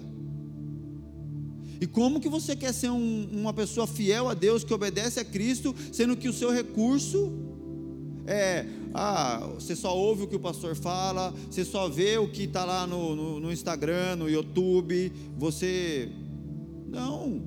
E 1.79 1.85
como 1.85 2.19
que 2.19 2.29
você 2.29 2.55
quer 2.55 2.73
ser 2.73 2.89
um, 2.89 3.29
uma 3.31 3.53
pessoa 3.53 3.85
fiel 3.85 4.29
a 4.29 4.33
Deus, 4.33 4.63
que 4.63 4.73
obedece 4.73 5.19
a 5.19 5.25
Cristo, 5.25 5.75
sendo 5.91 6.15
que 6.17 6.27
o 6.27 6.33
seu 6.33 6.51
recurso 6.51 7.31
é, 8.27 8.65
ah, 8.93 9.51
você 9.55 9.73
só 9.73 9.97
ouve 9.97 10.23
o 10.23 10.27
que 10.27 10.35
o 10.35 10.39
pastor 10.39 10.75
fala, 10.75 11.33
você 11.49 11.63
só 11.63 11.87
vê 11.87 12.17
o 12.17 12.27
que 12.27 12.43
está 12.43 12.65
lá 12.65 12.85
no, 12.85 13.15
no, 13.15 13.39
no 13.39 13.51
Instagram, 13.51 14.17
no 14.17 14.29
YouTube, 14.29 15.13
você. 15.37 16.11
Não. 16.89 17.41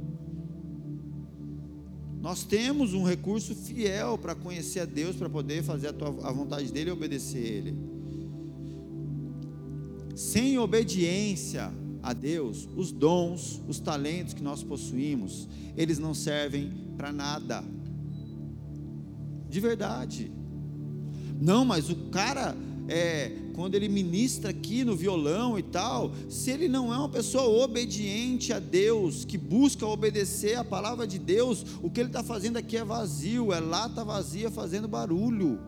Nós 2.22 2.44
temos 2.44 2.94
um 2.94 3.02
recurso 3.04 3.54
fiel 3.54 4.16
para 4.16 4.34
conhecer 4.34 4.80
a 4.80 4.84
Deus, 4.84 5.16
para 5.16 5.28
poder 5.28 5.62
fazer 5.62 5.88
a, 5.88 5.92
tua, 5.92 6.08
a 6.26 6.32
vontade 6.32 6.72
dEle 6.72 6.88
e 6.88 6.92
obedecer 6.92 7.38
a 7.38 7.46
Ele. 7.46 7.74
Sem 10.14 10.58
obediência 10.58 11.72
a 12.02 12.12
Deus, 12.12 12.68
os 12.76 12.90
dons, 12.90 13.60
os 13.68 13.78
talentos 13.78 14.34
que 14.34 14.42
nós 14.42 14.62
possuímos, 14.62 15.48
eles 15.76 15.98
não 15.98 16.14
servem 16.14 16.72
para 16.96 17.12
nada. 17.12 17.62
De 19.48 19.60
verdade. 19.60 20.32
Não, 21.40 21.64
mas 21.64 21.90
o 21.90 21.96
cara, 22.10 22.56
é, 22.88 23.32
quando 23.54 23.74
ele 23.74 23.88
ministra 23.88 24.50
aqui 24.50 24.84
no 24.84 24.94
violão 24.94 25.58
e 25.58 25.62
tal, 25.62 26.12
se 26.28 26.50
ele 26.50 26.68
não 26.68 26.92
é 26.92 26.96
uma 26.96 27.08
pessoa 27.08 27.64
obediente 27.64 28.52
a 28.52 28.58
Deus, 28.58 29.24
que 29.24 29.36
busca 29.36 29.86
obedecer 29.86 30.56
a 30.56 30.64
palavra 30.64 31.06
de 31.06 31.18
Deus, 31.18 31.64
o 31.82 31.90
que 31.90 32.00
ele 32.00 32.08
está 32.08 32.22
fazendo 32.22 32.56
aqui 32.56 32.76
é 32.76 32.84
vazio, 32.84 33.52
é 33.52 33.60
lata 33.60 34.04
vazia 34.04 34.50
fazendo 34.50 34.86
barulho. 34.86 35.58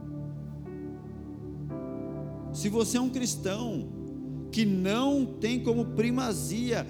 Se 2.52 2.68
você 2.68 2.98
é 2.98 3.00
um 3.00 3.08
cristão, 3.08 4.01
que 4.52 4.66
não 4.66 5.24
tem 5.24 5.58
como 5.58 5.86
primazia 5.86 6.86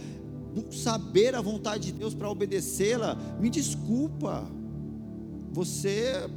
saber 0.71 1.35
a 1.35 1.41
vontade 1.41 1.87
de 1.87 1.93
Deus 1.93 2.15
para 2.15 2.29
obedecê-la, 2.29 3.15
me 3.41 3.49
desculpa, 3.49 4.45
você 5.51 6.29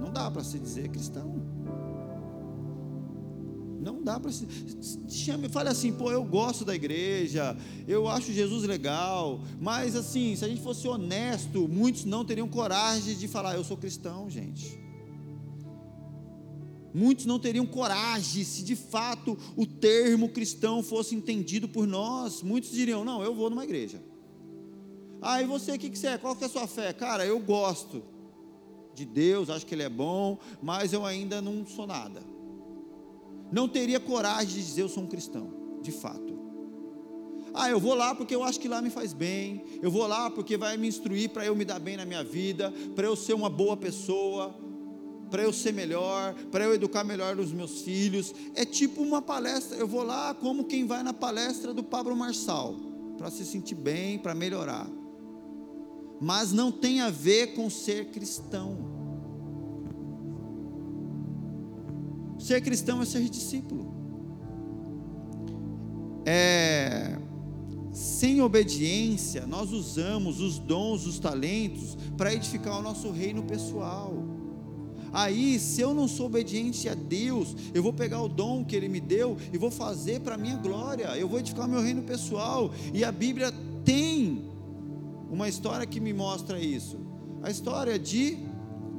não 0.00 0.12
dá 0.12 0.30
para 0.30 0.42
se 0.44 0.58
dizer 0.58 0.88
cristão. 0.88 1.58
Não 3.80 4.02
dá 4.02 4.18
para 4.18 4.30
se. 4.32 4.46
Chame, 5.08 5.48
fale 5.48 5.68
assim, 5.68 5.92
pô, 5.92 6.10
eu 6.10 6.24
gosto 6.24 6.64
da 6.64 6.74
igreja, 6.74 7.56
eu 7.86 8.08
acho 8.08 8.32
Jesus 8.32 8.64
legal, 8.64 9.40
mas 9.60 9.94
assim, 9.96 10.34
se 10.36 10.44
a 10.44 10.48
gente 10.48 10.60
fosse 10.60 10.86
honesto, 10.86 11.68
muitos 11.68 12.04
não 12.04 12.24
teriam 12.24 12.48
coragem 12.48 13.16
de 13.16 13.28
falar, 13.28 13.54
eu 13.54 13.64
sou 13.64 13.76
cristão, 13.76 14.28
gente. 14.28 14.87
Muitos 16.98 17.26
não 17.26 17.38
teriam 17.38 17.64
coragem 17.64 18.42
se 18.42 18.64
de 18.64 18.74
fato 18.74 19.38
o 19.56 19.64
termo 19.64 20.30
cristão 20.30 20.82
fosse 20.82 21.14
entendido 21.14 21.68
por 21.68 21.86
nós. 21.86 22.42
Muitos 22.42 22.72
diriam: 22.72 23.04
Não, 23.04 23.22
eu 23.22 23.32
vou 23.32 23.48
numa 23.48 23.62
igreja. 23.62 24.02
Ah, 25.22 25.40
e 25.40 25.46
você, 25.46 25.72
o 25.72 25.78
que, 25.78 25.90
que 25.90 25.98
você 25.98 26.08
é? 26.08 26.18
Qual 26.18 26.34
que 26.34 26.42
é 26.42 26.48
a 26.48 26.50
sua 26.50 26.66
fé? 26.66 26.92
Cara, 26.92 27.24
eu 27.24 27.38
gosto 27.38 28.02
de 28.94 29.04
Deus, 29.04 29.48
acho 29.48 29.64
que 29.64 29.76
Ele 29.76 29.84
é 29.84 29.88
bom, 29.88 30.38
mas 30.60 30.92
eu 30.92 31.06
ainda 31.06 31.40
não 31.40 31.64
sou 31.64 31.86
nada. 31.86 32.20
Não 33.52 33.68
teria 33.68 34.00
coragem 34.00 34.56
de 34.56 34.66
dizer 34.66 34.82
eu 34.82 34.88
sou 34.88 35.04
um 35.04 35.06
cristão, 35.06 35.52
de 35.80 35.92
fato. 35.92 36.36
Ah, 37.54 37.70
eu 37.70 37.78
vou 37.78 37.94
lá 37.94 38.12
porque 38.12 38.34
eu 38.34 38.42
acho 38.42 38.58
que 38.58 38.66
lá 38.66 38.82
me 38.82 38.90
faz 38.90 39.12
bem. 39.12 39.64
Eu 39.80 39.90
vou 39.90 40.04
lá 40.04 40.30
porque 40.30 40.56
vai 40.56 40.76
me 40.76 40.88
instruir 40.88 41.30
para 41.30 41.46
eu 41.46 41.54
me 41.54 41.64
dar 41.64 41.78
bem 41.78 41.96
na 41.96 42.04
minha 42.04 42.24
vida, 42.24 42.72
para 42.96 43.06
eu 43.06 43.14
ser 43.14 43.34
uma 43.34 43.48
boa 43.48 43.76
pessoa 43.76 44.66
para 45.28 45.42
eu 45.42 45.52
ser 45.52 45.72
melhor, 45.72 46.34
para 46.50 46.64
eu 46.64 46.74
educar 46.74 47.04
melhor 47.04 47.38
os 47.38 47.52
meus 47.52 47.82
filhos. 47.82 48.34
É 48.54 48.64
tipo 48.64 49.02
uma 49.02 49.22
palestra. 49.22 49.76
Eu 49.76 49.86
vou 49.86 50.02
lá 50.02 50.34
como 50.34 50.64
quem 50.64 50.86
vai 50.86 51.02
na 51.02 51.12
palestra 51.12 51.72
do 51.72 51.82
Pablo 51.82 52.16
Marçal, 52.16 52.74
para 53.16 53.30
se 53.30 53.44
sentir 53.44 53.74
bem, 53.74 54.18
para 54.18 54.34
melhorar. 54.34 54.88
Mas 56.20 56.52
não 56.52 56.72
tem 56.72 57.00
a 57.00 57.10
ver 57.10 57.54
com 57.54 57.70
ser 57.70 58.06
cristão. 58.06 58.98
Ser 62.38 62.60
cristão 62.60 63.02
é 63.02 63.04
ser 63.04 63.28
discípulo. 63.28 63.96
É, 66.24 67.18
sem 67.92 68.40
obediência, 68.42 69.46
nós 69.46 69.72
usamos 69.72 70.40
os 70.40 70.58
dons, 70.58 71.06
os 71.06 71.18
talentos 71.18 71.96
para 72.16 72.32
edificar 72.32 72.78
o 72.78 72.82
nosso 72.82 73.10
reino 73.10 73.42
pessoal. 73.42 74.12
Aí, 75.12 75.58
se 75.58 75.80
eu 75.80 75.94
não 75.94 76.06
sou 76.06 76.26
obediente 76.26 76.88
a 76.88 76.94
Deus, 76.94 77.54
eu 77.72 77.82
vou 77.82 77.92
pegar 77.92 78.22
o 78.22 78.28
dom 78.28 78.64
que 78.64 78.76
Ele 78.76 78.88
me 78.88 79.00
deu 79.00 79.36
e 79.52 79.58
vou 79.58 79.70
fazer 79.70 80.20
para 80.20 80.34
a 80.34 80.38
minha 80.38 80.56
glória, 80.56 81.16
eu 81.16 81.28
vou 81.28 81.38
edificar 81.38 81.66
o 81.66 81.70
meu 81.70 81.80
reino 81.80 82.02
pessoal. 82.02 82.70
E 82.92 83.04
a 83.04 83.12
Bíblia 83.12 83.52
tem 83.84 84.50
uma 85.30 85.48
história 85.48 85.86
que 85.86 86.00
me 86.00 86.12
mostra 86.12 86.58
isso. 86.58 86.98
A 87.42 87.50
história 87.50 87.98
de 87.98 88.38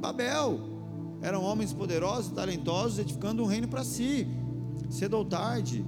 Babel. 0.00 0.58
Eram 1.22 1.44
homens 1.44 1.72
poderosos, 1.72 2.32
talentosos, 2.32 2.98
edificando 2.98 3.42
um 3.42 3.46
reino 3.46 3.68
para 3.68 3.84
si. 3.84 4.26
Cedo 4.88 5.18
ou 5.18 5.24
tarde, 5.24 5.84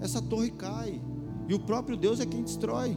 essa 0.00 0.22
torre 0.22 0.50
cai. 0.50 1.00
E 1.48 1.54
o 1.54 1.58
próprio 1.58 1.96
Deus 1.96 2.20
é 2.20 2.26
quem 2.26 2.42
destrói. 2.42 2.96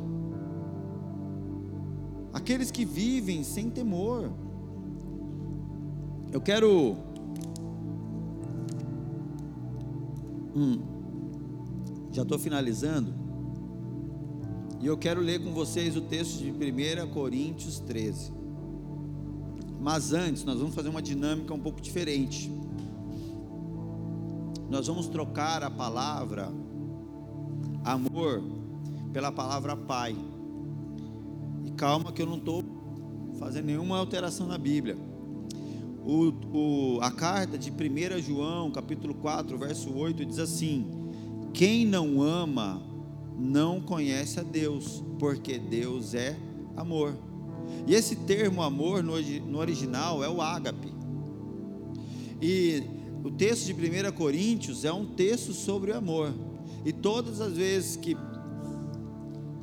Aqueles 2.31 2.69
que 2.69 2.85
vivem 2.85 3.43
sem 3.43 3.69
temor. 3.69 4.31
Eu 6.31 6.39
quero. 6.39 6.95
Hum, 10.55 10.79
já 12.11 12.21
estou 12.21 12.37
finalizando. 12.37 13.13
E 14.79 14.85
eu 14.85 14.97
quero 14.97 15.21
ler 15.21 15.43
com 15.43 15.51
vocês 15.53 15.97
o 15.97 16.01
texto 16.01 16.37
de 16.37 16.51
1 16.51 17.09
Coríntios 17.11 17.79
13. 17.79 18.31
Mas 19.81 20.13
antes, 20.13 20.43
nós 20.43 20.59
vamos 20.59 20.75
fazer 20.75 20.89
uma 20.89 21.01
dinâmica 21.01 21.53
um 21.53 21.59
pouco 21.59 21.81
diferente. 21.81 22.51
Nós 24.69 24.87
vamos 24.87 25.07
trocar 25.07 25.63
a 25.63 25.69
palavra 25.69 26.51
amor 27.83 28.43
pela 29.11 29.31
palavra 29.31 29.75
pai. 29.75 30.15
E 31.65 31.71
calma 31.71 32.11
que 32.11 32.21
eu 32.21 32.27
não 32.27 32.37
estou 32.37 32.63
fazendo 33.39 33.65
nenhuma 33.65 33.97
alteração 33.97 34.45
na 34.45 34.57
Bíblia. 34.57 35.08
O, 36.09 36.33
o, 36.57 37.01
a 37.01 37.11
carta 37.11 37.55
de 37.55 37.69
1 37.69 38.19
João, 38.19 38.71
capítulo 38.71 39.13
4, 39.13 39.55
verso 39.59 39.93
8, 39.93 40.25
diz 40.25 40.39
assim: 40.39 40.87
Quem 41.53 41.85
não 41.85 42.19
ama 42.23 42.81
não 43.37 43.79
conhece 43.79 44.39
a 44.39 44.43
Deus, 44.43 45.03
porque 45.19 45.59
Deus 45.59 46.15
é 46.15 46.35
amor. 46.75 47.15
E 47.85 47.93
esse 47.93 48.15
termo 48.15 48.63
amor 48.63 49.03
no, 49.03 49.21
no 49.21 49.59
original 49.59 50.23
é 50.23 50.27
o 50.27 50.41
ágape. 50.41 50.91
E 52.41 52.81
o 53.23 53.29
texto 53.29 53.67
de 53.67 53.73
1 53.73 54.11
Coríntios 54.13 54.85
é 54.85 54.91
um 54.91 55.05
texto 55.05 55.53
sobre 55.53 55.91
o 55.91 55.97
amor. 55.97 56.33
E 56.83 56.91
todas 56.91 57.39
as 57.39 57.55
vezes 57.55 57.95
que 57.95 58.17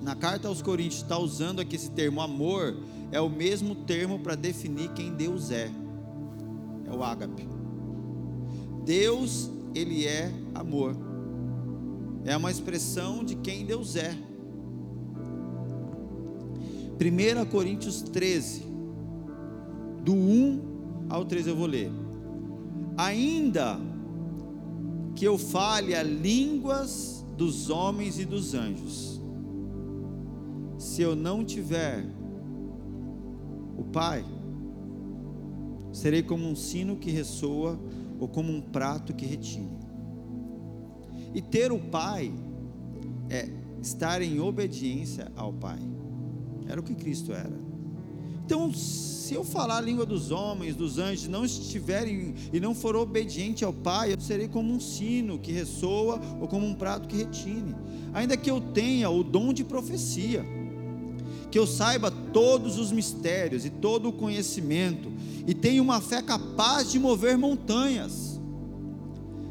na 0.01 0.15
carta 0.15 0.47
aos 0.47 0.63
Coríntios 0.63 1.03
está 1.03 1.19
usando 1.19 1.59
aqui 1.59 1.75
esse 1.75 1.91
termo 1.91 2.21
amor, 2.21 2.77
é 3.11 3.21
o 3.21 3.29
mesmo 3.29 3.75
termo 3.75 4.21
para 4.21 4.37
definir 4.37 4.93
quem 4.93 5.13
Deus 5.13 5.51
é. 5.51 5.69
O 6.97 7.03
ágape. 7.05 7.47
Deus, 8.85 9.51
ele 9.75 10.07
é 10.07 10.33
amor. 10.55 10.97
É 12.25 12.35
uma 12.35 12.51
expressão 12.51 13.23
de 13.23 13.37
quem 13.37 13.67
Deus 13.67 13.97
é. 13.97 14.17
1 16.99 17.45
Coríntios 17.51 18.01
13, 18.01 18.63
do 20.03 20.15
1 20.15 21.07
ao 21.11 21.25
13 21.25 21.51
eu 21.51 21.57
vou 21.57 21.67
ler. 21.67 21.93
Ainda 22.97 23.79
que 25.15 25.27
eu 25.27 25.37
fale 25.37 25.95
a 25.95 26.03
línguas 26.03 27.25
dos 27.37 27.69
homens 27.69 28.19
e 28.19 28.25
dos 28.25 28.55
anjos, 28.55 29.21
se 30.79 31.03
eu 31.03 31.15
não 31.15 31.45
tiver 31.45 32.07
o 33.77 33.85
Pai, 33.85 34.25
serei 35.97 36.23
como 36.23 36.47
um 36.47 36.55
sino 36.55 36.97
que 36.97 37.11
ressoa 37.11 37.81
ou 38.21 38.29
como 38.29 38.53
um 38.53 38.61
prato 38.61 39.15
que 39.15 39.25
retine. 39.25 39.79
E 41.35 41.41
ter 41.41 41.73
o 41.73 41.79
Pai 41.79 42.31
é 43.31 43.49
estar 43.81 44.21
em 44.21 44.39
obediência 44.39 45.33
ao 45.35 45.55
Pai. 45.55 45.79
Era 46.69 46.81
o 46.81 46.83
que 46.83 46.95
Cristo 46.95 47.33
era. 47.33 47.59
Então, 48.45 48.73
se 48.75 49.33
eu 49.35 49.43
falar 49.43 49.79
a 49.79 49.81
língua 49.81 50.05
dos 50.05 50.31
homens, 50.31 50.77
dos 50.77 50.99
anjos, 50.99 51.29
não 51.29 51.47
estiverem 51.47 52.35
e 52.53 52.61
não 52.61 52.75
for 52.75 52.95
obediente 52.95 53.65
ao 53.65 53.73
Pai, 53.73 54.13
eu 54.13 54.21
serei 54.21 54.49
como 54.49 54.73
um 54.73 54.79
sino 54.79 55.39
que 55.39 55.51
ressoa 55.51 56.21
ou 56.39 56.47
como 56.47 56.67
um 56.67 56.75
prato 56.75 57.09
que 57.09 57.17
retine. 57.17 57.75
Ainda 58.13 58.37
que 58.37 58.51
eu 58.51 58.61
tenha 58.61 59.09
o 59.09 59.25
dom 59.25 59.51
de 59.51 59.65
profecia, 59.65 60.45
que 61.51 61.59
eu 61.59 61.67
saiba 61.67 62.11
todos 62.11 62.79
os 62.79 62.93
mistérios 62.93 63.65
e 63.65 63.71
todo 63.71 64.09
o 64.09 64.13
conhecimento, 64.13 65.13
e 65.47 65.55
tenha 65.55 65.83
uma 65.83 66.01
fé 66.01 66.21
capaz 66.21 66.91
de 66.91 66.99
mover 66.99 67.39
montanhas, 67.39 68.41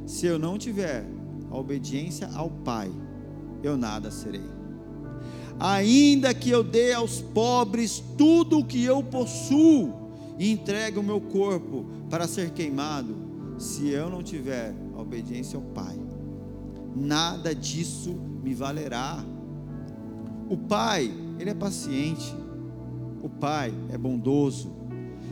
se 0.05 0.25
eu 0.25 0.37
não 0.37 0.57
tiver 0.57 1.05
a 1.49 1.57
obediência 1.57 2.29
ao 2.33 2.49
Pai, 2.49 2.91
eu 3.63 3.75
nada 3.77 4.11
serei 4.11 4.55
ainda 5.59 6.33
que 6.33 6.49
eu 6.49 6.63
dê 6.63 6.93
aos 6.93 7.21
pobres 7.21 8.03
tudo 8.17 8.59
o 8.59 8.65
que 8.65 8.83
eu 8.83 9.01
possuo 9.03 9.93
e 10.37 10.51
entregue 10.51 10.99
o 10.99 11.03
meu 11.03 11.21
corpo 11.21 11.85
para 12.09 12.27
ser 12.27 12.51
queimado, 12.51 13.15
se 13.57 13.87
eu 13.87 14.09
não 14.09 14.21
tiver 14.21 14.73
a 14.95 15.01
obediência 15.01 15.57
ao 15.57 15.63
Pai, 15.63 15.97
nada 16.95 17.55
disso 17.55 18.15
me 18.43 18.53
valerá. 18.53 19.23
O 20.49 20.57
Pai, 20.57 21.11
Ele 21.39 21.49
é 21.49 21.53
paciente, 21.53 22.35
o 23.21 23.29
Pai 23.29 23.73
é 23.91 23.97
bondoso, 23.97 24.71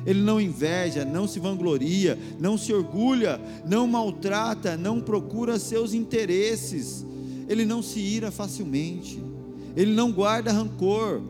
Ele 0.06 0.22
não 0.22 0.40
inveja, 0.40 1.06
não 1.06 1.28
se 1.28 1.40
vangloria, 1.40 2.18
não 2.40 2.58
se 2.58 2.74
orgulha, 2.74 3.40
não 3.66 3.88
maltrata, 3.88 4.76
não 4.76 5.00
procura 5.00 5.60
seus 5.60 5.94
interesses, 5.94 7.06
Ele 7.48 7.66
não 7.66 7.82
se 7.82 8.00
ira 8.00 8.32
facilmente 8.32 9.34
ele 9.76 9.94
não 9.94 10.12
guarda 10.12 10.52
rancor. 10.52 11.22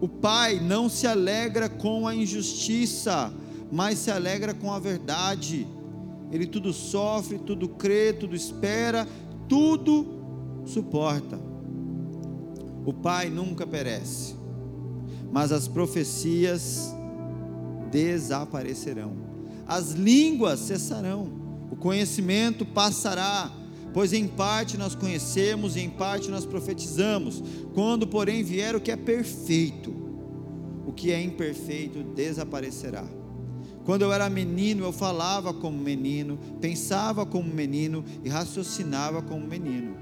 O 0.00 0.08
pai 0.08 0.60
não 0.60 0.88
se 0.88 1.06
alegra 1.06 1.68
com 1.68 2.06
a 2.06 2.14
injustiça, 2.14 3.32
mas 3.70 3.98
se 3.98 4.10
alegra 4.10 4.52
com 4.54 4.72
a 4.72 4.78
verdade. 4.78 5.66
Ele 6.30 6.46
tudo 6.46 6.72
sofre, 6.72 7.38
tudo 7.38 7.68
crê, 7.68 8.12
tudo 8.12 8.34
espera, 8.34 9.06
tudo 9.48 10.06
suporta. 10.64 11.38
O 12.84 12.92
pai 12.92 13.30
nunca 13.30 13.66
perece, 13.66 14.34
mas 15.32 15.52
as 15.52 15.66
profecias 15.66 16.94
desaparecerão, 17.90 19.12
as 19.66 19.92
línguas 19.92 20.60
cessarão, 20.60 21.28
o 21.70 21.76
conhecimento 21.76 22.66
passará 22.66 23.50
Pois 23.94 24.12
em 24.12 24.26
parte 24.26 24.76
nós 24.76 24.96
conhecemos 24.96 25.76
e 25.76 25.80
em 25.80 25.88
parte 25.88 26.28
nós 26.28 26.44
profetizamos. 26.44 27.40
Quando, 27.72 28.08
porém, 28.08 28.42
vier 28.42 28.74
o 28.74 28.80
que 28.80 28.90
é 28.90 28.96
perfeito, 28.96 29.94
o 30.84 30.92
que 30.92 31.12
é 31.12 31.22
imperfeito 31.22 32.02
desaparecerá. 32.02 33.04
Quando 33.84 34.02
eu 34.02 34.12
era 34.12 34.28
menino, 34.28 34.84
eu 34.84 34.92
falava 34.92 35.54
como 35.54 35.78
menino, 35.78 36.36
pensava 36.60 37.24
como 37.24 37.48
menino 37.48 38.04
e 38.24 38.28
raciocinava 38.28 39.22
como 39.22 39.46
menino. 39.46 39.94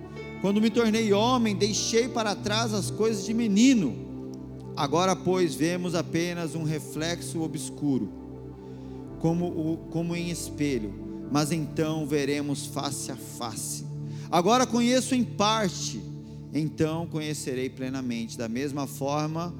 Quando 0.43 0.61
me 0.61 0.69
tornei 0.69 1.15
homem, 1.15 1.57
deixei 1.57 2.07
para 2.07 2.35
trás 2.35 2.75
as 2.75 2.91
coisas 2.91 3.25
de 3.25 3.33
menino. 3.33 3.97
Agora, 4.77 5.17
pois, 5.17 5.55
vemos 5.55 5.95
apenas 5.95 6.55
um 6.55 6.65
reflexo 6.65 7.41
obscuro, 7.41 8.13
como, 9.21 9.79
como 9.91 10.15
em 10.15 10.29
espelho 10.31 11.03
mas 11.33 11.51
então 11.51 12.07
veremos 12.07 12.67
face 12.67 13.11
a 13.11 13.17
face. 13.17 13.87
Agora 14.31 14.67
conheço 14.67 15.15
em 15.15 15.25
parte, 15.25 15.99
então 16.53 17.07
conhecerei 17.07 17.71
plenamente, 17.71 18.37
da 18.37 18.51
mesma 18.51 18.87
forma 18.87 19.55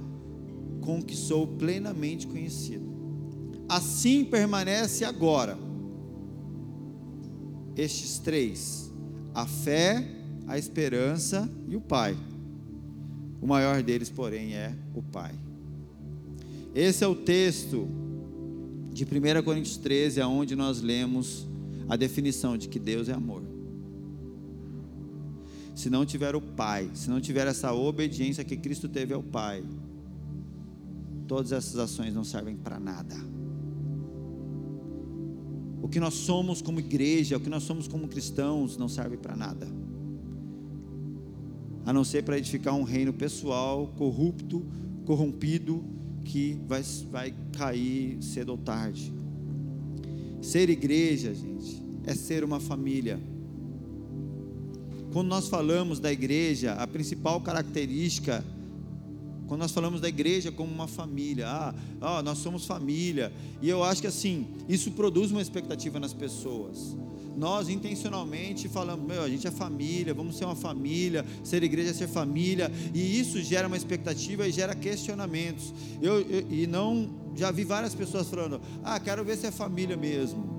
com 0.83 1.03
que 1.03 1.17
sou 1.17 1.47
plenamente 1.47 2.27
conhecido. 2.27 2.85
Assim 3.67 4.23
permanece 4.23 5.03
agora 5.03 5.59
estes 7.75 8.19
três: 8.19 8.93
a 9.35 9.47
fé, 9.47 10.07
a 10.47 10.59
esperança 10.59 11.51
e 11.69 11.77
o 11.77 11.81
Pai. 11.81 12.17
O 13.41 13.47
maior 13.47 13.83
deles, 13.83 14.09
porém, 14.11 14.55
é 14.55 14.75
o 14.95 15.03
Pai. 15.03 15.35
Esse 16.75 17.05
é 17.05 17.07
o 17.07 17.15
texto 17.15 17.89
de 18.93 19.05
1 19.05 19.43
Coríntios 19.43 19.77
13, 19.77 20.21
aonde 20.21 20.55
nós 20.55 20.81
lemos 20.81 21.47
a 21.89 21.97
definição 21.97 22.57
de 22.57 22.69
que 22.69 22.79
Deus 22.79 23.09
é 23.09 23.13
amor. 23.13 23.43
Se 25.75 25.89
não 25.91 26.05
tiver 26.05 26.35
o 26.37 26.41
Pai, 26.41 26.91
se 26.95 27.09
não 27.09 27.21
tiver 27.21 27.47
essa 27.47 27.73
obediência 27.73 28.45
que 28.45 28.57
Cristo 28.57 28.89
teve 28.89 29.13
ao 29.13 29.23
Pai, 29.23 29.65
todas 31.27 31.53
essas 31.53 31.77
ações 31.77 32.15
não 32.15 32.25
servem 32.25 32.57
para 32.57 32.79
nada. 32.79 33.17
O 35.83 35.89
que 35.89 35.99
nós 35.99 36.15
somos 36.15 36.63
como 36.63 36.79
igreja, 36.79 37.37
o 37.37 37.41
que 37.41 37.51
nós 37.51 37.65
somos 37.65 37.89
como 37.89 38.07
cristãos, 38.07 38.77
não 38.77 38.89
serve 38.89 39.17
para 39.17 39.35
nada. 39.35 39.67
A 41.85 41.93
não 41.93 42.05
ser 42.05 42.23
para 42.23 42.39
edificar 42.39 42.75
um 42.75 42.83
reino 42.83 43.13
pessoal, 43.13 43.93
corrupto, 43.97 44.65
corrompido, 45.05 45.85
que 46.25 46.59
vai, 46.67 46.83
vai 47.11 47.35
cair 47.57 48.23
cedo 48.23 48.51
ou 48.51 48.59
tarde. 48.59 49.13
Ser 50.41 50.71
igreja, 50.71 51.35
gente, 51.35 51.83
é 52.05 52.15
ser 52.15 52.45
uma 52.45 52.61
família. 52.61 53.21
Quando 55.13 55.29
nós 55.29 55.49
falamos 55.49 55.99
da 55.99 56.11
igreja, 56.11 56.73
a 56.75 56.87
principal 56.87 57.41
característica, 57.41 58.45
quando 59.47 59.61
nós 59.61 59.73
falamos 59.73 60.01
da 60.01 60.09
igreja 60.09 60.51
como 60.51 60.73
uma 60.73 60.89
família, 60.89 61.47
ah, 61.47 61.75
ah, 62.01 62.23
nós 62.23 62.39
somos 62.39 62.65
família, 62.65 63.31
e 63.61 63.69
eu 63.69 63.85
acho 63.85 64.01
que 64.01 64.07
assim, 64.07 64.47
isso 64.69 64.91
produz 64.93 65.31
uma 65.31 65.43
expectativa 65.43 66.01
nas 66.01 66.15
pessoas. 66.15 66.97
Nós 67.37 67.69
intencionalmente 67.69 68.69
falamos, 68.69 69.07
meu, 69.07 69.23
a 69.23 69.29
gente 69.29 69.47
é 69.47 69.51
família, 69.51 70.15
vamos 70.15 70.37
ser 70.37 70.45
uma 70.45 70.57
família, 70.57 71.25
ser 71.43 71.63
igreja 71.63 71.91
é 71.91 71.95
ser 71.95 72.09
família, 72.09 72.71
e 72.95 73.19
isso 73.19 73.41
gera 73.43 73.67
uma 73.67 73.77
expectativa 73.77 74.47
e 74.47 74.53
gera 74.53 74.75
questionamentos. 74.75 75.73
Eu, 76.01 76.21
eu 76.21 76.47
e 76.51 76.67
não 76.67 77.23
já 77.35 77.51
vi 77.51 77.65
várias 77.65 77.95
pessoas 77.95 78.29
falando: 78.29 78.61
"Ah, 78.83 78.99
quero 79.01 79.25
ver 79.25 79.37
se 79.37 79.47
é 79.47 79.51
família 79.51 79.97
mesmo". 79.97 80.53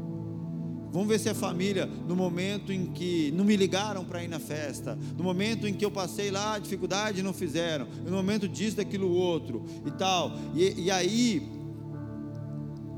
Vamos 0.94 1.08
ver 1.08 1.20
se 1.20 1.28
é 1.28 1.34
família 1.34 1.88
no 1.88 2.16
momento 2.16 2.72
em 2.72 2.86
que 2.86 3.32
não 3.36 3.44
me 3.44 3.58
ligaram 3.58 4.06
para 4.06 4.24
ir 4.24 4.28
na 4.28 4.40
festa, 4.40 4.96
no 5.18 5.24
momento 5.24 5.68
em 5.68 5.74
que 5.74 5.84
eu 5.84 5.90
passei 5.90 6.30
lá 6.30 6.60
dificuldade 6.60 7.24
não 7.24 7.34
fizeram, 7.34 7.88
no 8.06 8.12
momento 8.12 8.48
disso, 8.48 8.78
daquilo 8.78 9.10
outro 9.12 9.66
e 9.84 9.90
tal. 9.90 10.32
E, 10.54 10.84
e 10.84 10.92
aí, 10.92 11.42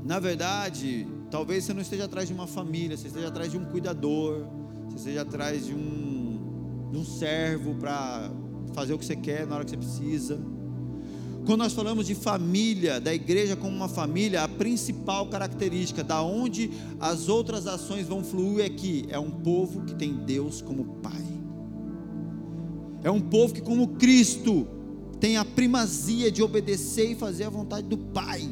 na 0.04 0.18
verdade, 0.18 1.08
talvez 1.30 1.64
você 1.64 1.74
não 1.74 1.82
esteja 1.82 2.04
atrás 2.04 2.28
de 2.28 2.34
uma 2.34 2.46
família, 2.46 2.96
você 2.96 3.08
esteja 3.08 3.28
atrás 3.28 3.50
de 3.50 3.58
um 3.58 3.64
cuidador, 3.64 4.46
você 4.86 4.96
esteja 4.96 5.22
atrás 5.22 5.66
de 5.66 5.74
um, 5.74 6.88
de 6.90 6.98
um 6.98 7.04
servo 7.04 7.74
para 7.74 8.30
fazer 8.74 8.94
o 8.94 8.98
que 8.98 9.04
você 9.04 9.16
quer 9.16 9.46
na 9.46 9.56
hora 9.56 9.64
que 9.64 9.70
você 9.70 9.76
precisa. 9.76 10.38
Quando 11.46 11.60
nós 11.60 11.72
falamos 11.72 12.06
de 12.06 12.14
família, 12.16 13.00
da 13.00 13.14
igreja 13.14 13.54
como 13.54 13.74
uma 13.74 13.88
família, 13.88 14.42
a 14.42 14.48
principal 14.48 15.28
característica 15.28 16.02
da 16.02 16.20
onde 16.20 16.72
as 16.98 17.28
outras 17.28 17.68
ações 17.68 18.08
vão 18.08 18.24
fluir 18.24 18.64
é 18.64 18.68
que 18.68 19.06
é 19.08 19.18
um 19.18 19.30
povo 19.30 19.82
que 19.84 19.94
tem 19.94 20.12
Deus 20.12 20.60
como 20.60 20.84
Pai. 21.00 21.24
É 23.04 23.10
um 23.10 23.20
povo 23.20 23.54
que, 23.54 23.60
como 23.60 23.86
Cristo, 23.90 24.66
tem 25.20 25.36
a 25.36 25.44
primazia 25.44 26.32
de 26.32 26.42
obedecer 26.42 27.12
e 27.12 27.14
fazer 27.14 27.44
a 27.44 27.50
vontade 27.50 27.86
do 27.86 27.96
Pai. 27.96 28.48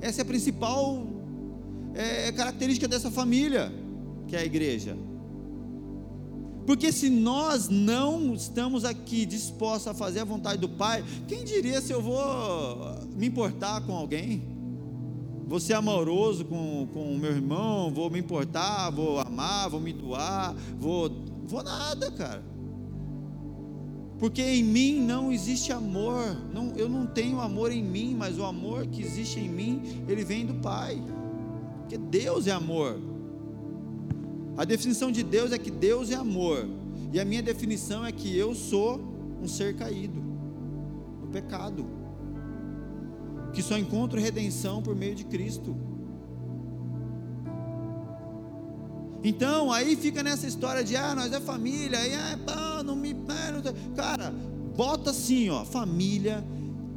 Essa 0.00 0.20
é 0.20 0.22
a 0.22 0.26
principal 0.26 1.09
é, 1.94 2.32
característica 2.32 2.86
dessa 2.86 3.10
família, 3.10 3.72
que 4.26 4.36
é 4.36 4.40
a 4.40 4.44
igreja. 4.44 4.96
Porque 6.66 6.92
se 6.92 7.10
nós 7.10 7.68
não 7.68 8.34
estamos 8.34 8.84
aqui 8.84 9.26
dispostos 9.26 9.88
a 9.88 9.94
fazer 9.94 10.20
a 10.20 10.24
vontade 10.24 10.60
do 10.60 10.68
Pai, 10.68 11.04
quem 11.26 11.44
diria 11.44 11.80
se 11.80 11.92
eu 11.92 12.00
vou 12.00 12.96
me 13.16 13.26
importar 13.26 13.80
com 13.80 13.92
alguém? 13.92 14.42
Vou 15.46 15.58
ser 15.58 15.74
amoroso 15.74 16.44
com, 16.44 16.86
com 16.92 17.12
o 17.12 17.18
meu 17.18 17.32
irmão, 17.32 17.90
vou 17.92 18.08
me 18.08 18.20
importar, 18.20 18.90
vou 18.90 19.18
amar, 19.18 19.68
vou 19.68 19.80
me 19.80 19.92
doar, 19.92 20.54
vou. 20.78 21.10
Vou 21.44 21.64
nada, 21.64 22.08
cara. 22.12 22.44
Porque 24.20 24.40
em 24.40 24.62
mim 24.62 25.00
não 25.00 25.32
existe 25.32 25.72
amor. 25.72 26.36
Não, 26.54 26.76
eu 26.76 26.88
não 26.88 27.04
tenho 27.04 27.40
amor 27.40 27.72
em 27.72 27.82
mim, 27.82 28.14
mas 28.16 28.38
o 28.38 28.44
amor 28.44 28.86
que 28.86 29.02
existe 29.02 29.40
em 29.40 29.48
mim, 29.48 30.04
ele 30.06 30.22
vem 30.22 30.46
do 30.46 30.54
Pai. 30.54 31.02
Porque 31.90 31.98
Deus 31.98 32.46
é 32.46 32.52
amor. 32.52 33.00
A 34.56 34.64
definição 34.64 35.10
de 35.10 35.24
Deus 35.24 35.50
é 35.50 35.58
que 35.58 35.72
Deus 35.72 36.12
é 36.12 36.14
amor. 36.14 36.68
E 37.12 37.18
a 37.18 37.24
minha 37.24 37.42
definição 37.42 38.06
é 38.06 38.12
que 38.12 38.36
eu 38.36 38.54
sou 38.54 39.00
um 39.42 39.48
ser 39.48 39.74
caído 39.74 40.22
no 41.20 41.26
pecado. 41.32 41.84
Que 43.52 43.60
só 43.60 43.76
encontro 43.76 44.20
redenção 44.20 44.80
por 44.80 44.94
meio 44.94 45.16
de 45.16 45.24
Cristo. 45.24 45.76
Então, 49.24 49.72
aí 49.72 49.96
fica 49.96 50.22
nessa 50.22 50.46
história 50.46 50.84
de 50.84 50.94
ah, 50.94 51.12
nós 51.16 51.32
é 51.32 51.40
família, 51.40 51.98
aí 51.98 52.12
ah, 52.46 52.84
não 52.84 52.94
me, 52.94 53.16
cara, 53.96 54.32
bota 54.76 55.10
assim, 55.10 55.50
ó, 55.50 55.64
família 55.64 56.44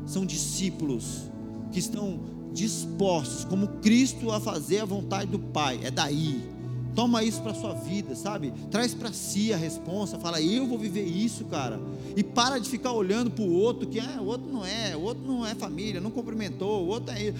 são 0.06 0.23
discípulos 0.23 1.32
que 1.71 1.79
estão 1.79 2.33
dispostos 2.53 3.43
como 3.45 3.67
Cristo 3.81 4.31
a 4.31 4.39
fazer 4.39 4.79
a 4.79 4.85
vontade 4.85 5.29
do 5.31 5.39
Pai. 5.39 5.79
É 5.83 5.91
daí. 5.91 6.53
Toma 6.95 7.23
isso 7.23 7.41
para 7.41 7.55
sua 7.55 7.73
vida, 7.73 8.15
sabe? 8.15 8.53
Traz 8.69 8.93
para 8.93 9.11
si 9.11 9.51
a 9.51 9.57
responsa, 9.57 10.19
fala, 10.19 10.39
eu 10.39 10.67
vou 10.67 10.77
viver 10.77 11.03
isso, 11.03 11.45
cara. 11.45 11.79
E 12.15 12.23
para 12.23 12.59
de 12.59 12.69
ficar 12.69 12.91
olhando 12.91 13.31
para 13.31 13.43
o 13.43 13.51
outro, 13.51 13.87
que 13.87 13.99
ah, 13.99 14.19
o 14.21 14.25
outro 14.25 14.51
não 14.51 14.63
é, 14.63 14.95
o 14.95 15.01
outro 15.01 15.23
não 15.25 15.45
é 15.45 15.55
família, 15.55 15.99
não 15.99 16.11
cumprimentou, 16.11 16.83
o 16.83 16.87
outro 16.87 17.11
é, 17.11 17.29
é, 17.29 17.31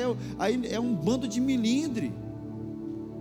é, 0.00 0.16
aí 0.38 0.60
é 0.70 0.80
um 0.80 0.94
bando 0.94 1.28
de 1.28 1.38
milindre. 1.38 2.10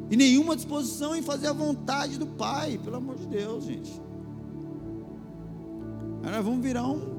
E 0.09 0.15
nenhuma 0.15 0.55
disposição 0.55 1.13
em 1.13 1.21
fazer 1.21 1.47
a 1.47 1.53
vontade 1.53 2.17
do 2.17 2.25
Pai, 2.25 2.79
pelo 2.81 2.95
amor 2.95 3.17
de 3.17 3.27
Deus, 3.27 3.65
gente. 3.65 3.91
Aí 6.23 6.31
nós 6.31 6.45
vamos 6.45 6.63
virar 6.63 6.87
um 6.87 7.16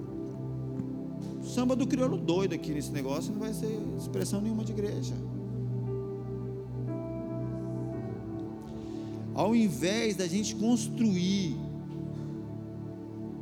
samba 1.48 1.74
do 1.74 1.86
crioulo 1.86 2.16
doido 2.16 2.54
aqui 2.54 2.72
nesse 2.72 2.92
negócio, 2.92 3.32
não 3.32 3.40
vai 3.40 3.52
ser 3.52 3.80
expressão 3.98 4.40
nenhuma 4.40 4.64
de 4.64 4.72
igreja. 4.72 5.14
ao 9.38 9.54
invés 9.54 10.16
da 10.16 10.26
gente 10.26 10.52
construir 10.56 11.56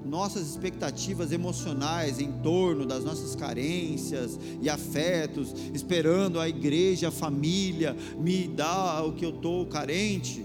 nossas 0.05 0.47
expectativas 0.47 1.33
emocionais 1.33 2.21
em 2.21 2.31
torno 2.43 2.85
das 2.85 3.03
nossas 3.03 3.35
carências 3.35 4.39
e 4.61 4.69
afetos, 4.69 5.55
esperando 5.73 6.39
a 6.39 6.47
igreja, 6.47 7.09
a 7.09 7.11
família 7.11 7.97
me 8.19 8.47
dar 8.47 9.07
o 9.07 9.15
que 9.15 9.25
eu 9.25 9.31
estou 9.31 9.65
carente. 9.65 10.45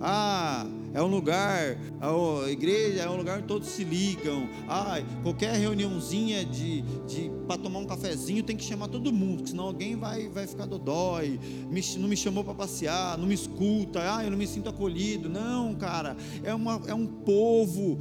Ah, 0.00 0.64
é 0.96 1.02
um 1.02 1.08
lugar, 1.08 1.76
a 2.00 2.50
igreja 2.50 3.02
é 3.02 3.10
um 3.10 3.18
lugar 3.18 3.36
onde 3.36 3.46
todos 3.46 3.68
se 3.68 3.84
ligam. 3.84 4.48
Ai, 4.66 5.04
qualquer 5.22 5.54
reuniãozinha 5.54 6.42
de, 6.42 6.80
de 7.06 7.30
para 7.46 7.58
tomar 7.58 7.80
um 7.80 7.84
cafezinho 7.84 8.42
tem 8.42 8.56
que 8.56 8.64
chamar 8.64 8.88
todo 8.88 9.12
mundo, 9.12 9.46
senão 9.46 9.64
alguém 9.64 9.94
vai, 9.94 10.26
vai 10.30 10.46
ficar 10.46 10.64
dodói. 10.64 11.38
Me, 11.70 11.82
não 11.98 12.08
me 12.08 12.16
chamou 12.16 12.42
para 12.42 12.54
passear, 12.54 13.18
não 13.18 13.26
me 13.26 13.34
escuta, 13.34 14.00
ah, 14.10 14.24
eu 14.24 14.30
não 14.30 14.38
me 14.38 14.46
sinto 14.46 14.70
acolhido. 14.70 15.28
Não, 15.28 15.74
cara, 15.74 16.16
é, 16.42 16.54
uma, 16.54 16.80
é 16.86 16.94
um 16.94 17.06
povo 17.06 17.98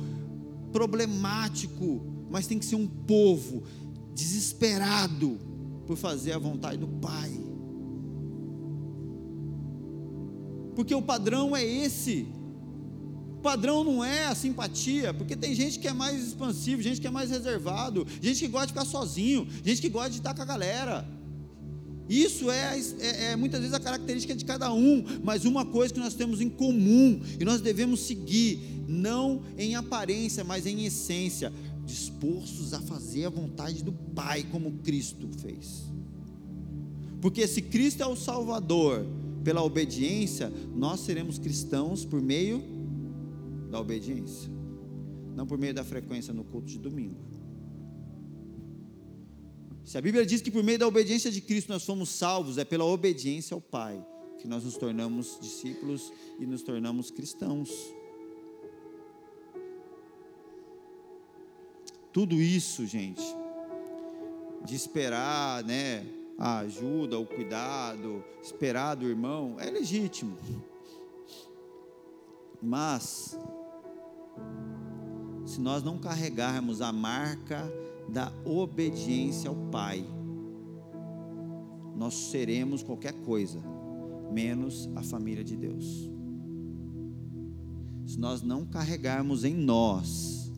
problemático, 0.71 2.01
mas 2.29 2.47
tem 2.47 2.57
que 2.57 2.65
ser 2.65 2.77
um 2.77 2.87
povo 2.87 3.63
desesperado 4.13 5.37
por 5.85 5.97
fazer 5.97 6.31
a 6.31 6.37
vontade 6.37 6.77
do 6.77 6.87
Pai. 6.87 7.29
Porque 10.73 10.95
o 10.95 11.01
padrão 11.01 11.53
é 11.53 11.61
esse 11.61 12.33
padrão 13.45 13.83
não 13.83 14.03
é 14.03 14.25
a 14.25 14.33
simpatia, 14.33 15.13
porque 15.13 15.35
tem 15.35 15.53
gente 15.53 15.77
que 15.77 15.87
é 15.87 15.93
mais 15.93 16.29
expansivo, 16.29 16.81
gente 16.81 16.99
que 16.99 17.05
é 17.05 17.11
mais 17.11 17.29
reservado, 17.29 18.07
gente 18.19 18.39
que 18.39 18.47
gosta 18.47 18.65
de 18.65 18.73
ficar 18.73 18.85
sozinho, 18.85 19.47
gente 19.63 19.79
que 19.79 19.87
gosta 19.87 20.09
de 20.09 20.17
estar 20.17 20.33
com 20.33 20.41
a 20.41 20.45
galera. 20.45 21.07
Isso 22.09 22.49
é, 22.49 22.79
é, 22.99 23.25
é, 23.25 23.35
muitas 23.35 23.59
vezes 23.59 23.75
a 23.75 23.79
característica 23.79 24.35
de 24.35 24.43
cada 24.43 24.73
um, 24.73 25.05
mas 25.23 25.45
uma 25.45 25.63
coisa 25.63 25.93
que 25.93 25.99
nós 25.99 26.15
temos 26.15 26.41
em 26.41 26.49
comum 26.49 27.21
e 27.39 27.45
nós 27.45 27.61
devemos 27.61 27.99
seguir, 27.99 28.83
não 28.87 29.43
em 29.59 29.75
aparência, 29.75 30.43
mas 30.43 30.65
em 30.65 30.83
essência, 30.83 31.53
dispostos 31.85 32.73
a 32.73 32.81
fazer 32.81 33.25
a 33.25 33.29
vontade 33.29 33.83
do 33.83 33.91
Pai, 33.91 34.43
como 34.51 34.79
Cristo 34.83 35.29
fez. 35.39 35.83
Porque 37.21 37.45
se 37.47 37.61
Cristo 37.61 38.01
é 38.01 38.07
o 38.07 38.15
Salvador 38.15 39.05
pela 39.43 39.63
obediência, 39.63 40.51
nós 40.75 41.01
seremos 41.01 41.37
cristãos 41.37 42.03
por 42.03 42.19
meio 42.19 42.74
da 43.75 43.81
obediência, 43.81 44.49
não 45.35 45.45
por 45.45 45.57
meio 45.57 45.73
da 45.73 45.83
frequência 45.83 46.33
no 46.33 46.45
culto 46.45 46.67
de 46.67 46.79
domingo. 46.79 47.19
Se 49.83 49.97
a 49.97 50.01
Bíblia 50.01 50.25
diz 50.25 50.41
que 50.41 50.49
por 50.49 50.63
meio 50.63 50.79
da 50.79 50.87
obediência 50.87 51.29
de 51.29 51.41
Cristo 51.41 51.73
nós 51.73 51.83
somos 51.83 52.07
salvos, 52.07 52.57
é 52.57 52.63
pela 52.63 52.85
obediência 52.85 53.53
ao 53.53 53.59
Pai 53.59 54.03
que 54.39 54.47
nós 54.47 54.63
nos 54.63 54.77
tornamos 54.77 55.37
discípulos 55.41 56.13
e 56.39 56.45
nos 56.45 56.63
tornamos 56.63 57.11
cristãos. 57.11 57.69
Tudo 62.13 62.35
isso, 62.35 62.85
gente, 62.85 63.23
de 64.63 64.73
esperar, 64.73 65.65
né, 65.65 66.05
a 66.37 66.59
ajuda, 66.59 67.19
o 67.19 67.25
cuidado, 67.25 68.23
esperar 68.41 68.95
do 68.95 69.05
irmão, 69.05 69.57
é 69.59 69.69
legítimo. 69.69 70.37
Mas 72.61 73.37
se 75.45 75.61
nós 75.61 75.83
não 75.83 75.97
carregarmos 75.97 76.81
a 76.81 76.91
marca 76.91 77.71
da 78.09 78.31
obediência 78.43 79.49
ao 79.49 79.55
Pai, 79.71 80.03
nós 81.95 82.13
seremos 82.13 82.83
qualquer 82.83 83.13
coisa, 83.13 83.59
menos 84.31 84.89
a 84.95 85.03
família 85.03 85.43
de 85.43 85.55
Deus. 85.55 86.11
Se 88.05 88.19
nós 88.19 88.41
não 88.41 88.65
carregarmos 88.65 89.43
em 89.43 89.55
nós 89.55 90.51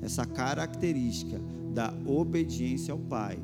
essa 0.00 0.24
característica 0.24 1.40
da 1.74 1.92
obediência 2.06 2.92
ao 2.92 2.98
Pai, 2.98 3.38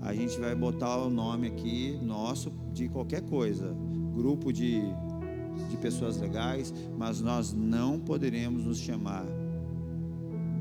a 0.00 0.14
gente 0.14 0.38
vai 0.38 0.54
botar 0.54 0.96
o 0.98 1.10
nome 1.10 1.48
aqui 1.48 1.98
nosso 2.02 2.52
de 2.72 2.88
qualquer 2.88 3.22
coisa, 3.22 3.74
grupo 4.14 4.52
de, 4.52 4.80
de 5.70 5.76
pessoas 5.78 6.18
legais, 6.18 6.72
mas 6.96 7.20
nós 7.20 7.52
não 7.52 7.98
poderemos 7.98 8.64
nos 8.64 8.78
chamar 8.78 9.24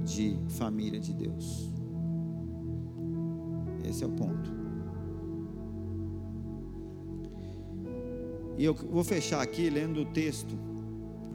de 0.03 0.37
família 0.49 0.99
de 0.99 1.13
Deus. 1.13 1.71
Esse 3.87 4.03
é 4.03 4.07
o 4.07 4.11
ponto. 4.11 4.51
E 8.57 8.63
eu 8.63 8.73
vou 8.73 9.03
fechar 9.03 9.41
aqui 9.41 9.69
lendo 9.69 10.01
o 10.01 10.05
texto, 10.05 10.57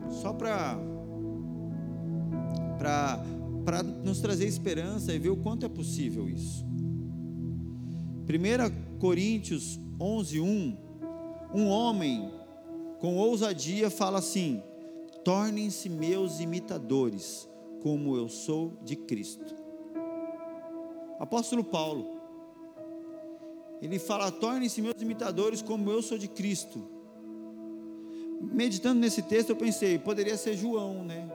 só 0.09 0.33
para 0.33 0.79
para 2.79 3.83
nos 3.83 4.21
trazer 4.21 4.47
esperança 4.47 5.13
e 5.13 5.19
ver 5.19 5.31
o 5.31 5.37
quanto 5.37 5.67
é 5.67 5.69
possível 5.69 6.29
isso. 6.29 6.65
1 8.25 8.99
Coríntios 8.99 9.81
11, 10.01 10.41
1, 10.41 10.77
um 11.55 11.67
homem 11.69 12.31
com 13.01 13.17
ousadia 13.17 13.91
fala 13.91 14.19
assim: 14.19 14.63
tornem-se 15.25 15.89
meus 15.89 16.41
imitadores, 16.41 17.49
como 17.83 18.17
eu 18.17 18.29
sou 18.29 18.73
de 18.83 18.97
Cristo. 18.97 19.55
Apóstolo 21.19 21.65
Paulo, 21.65 22.19
ele 23.81 23.99
fala: 23.99 24.31
tornem-se 24.31 24.83
meus 24.83 25.01
imitadores, 25.01 25.63
como 25.63 25.91
eu 25.91 26.03
sou 26.03 26.19
de 26.19 26.29
Cristo. 26.29 26.83
Meditando 28.41 29.01
nesse 29.01 29.23
texto, 29.23 29.51
eu 29.51 29.57
pensei, 29.57 29.99
poderia 29.99 30.37
ser 30.37 30.57
João, 30.57 31.03
né? 31.05 31.29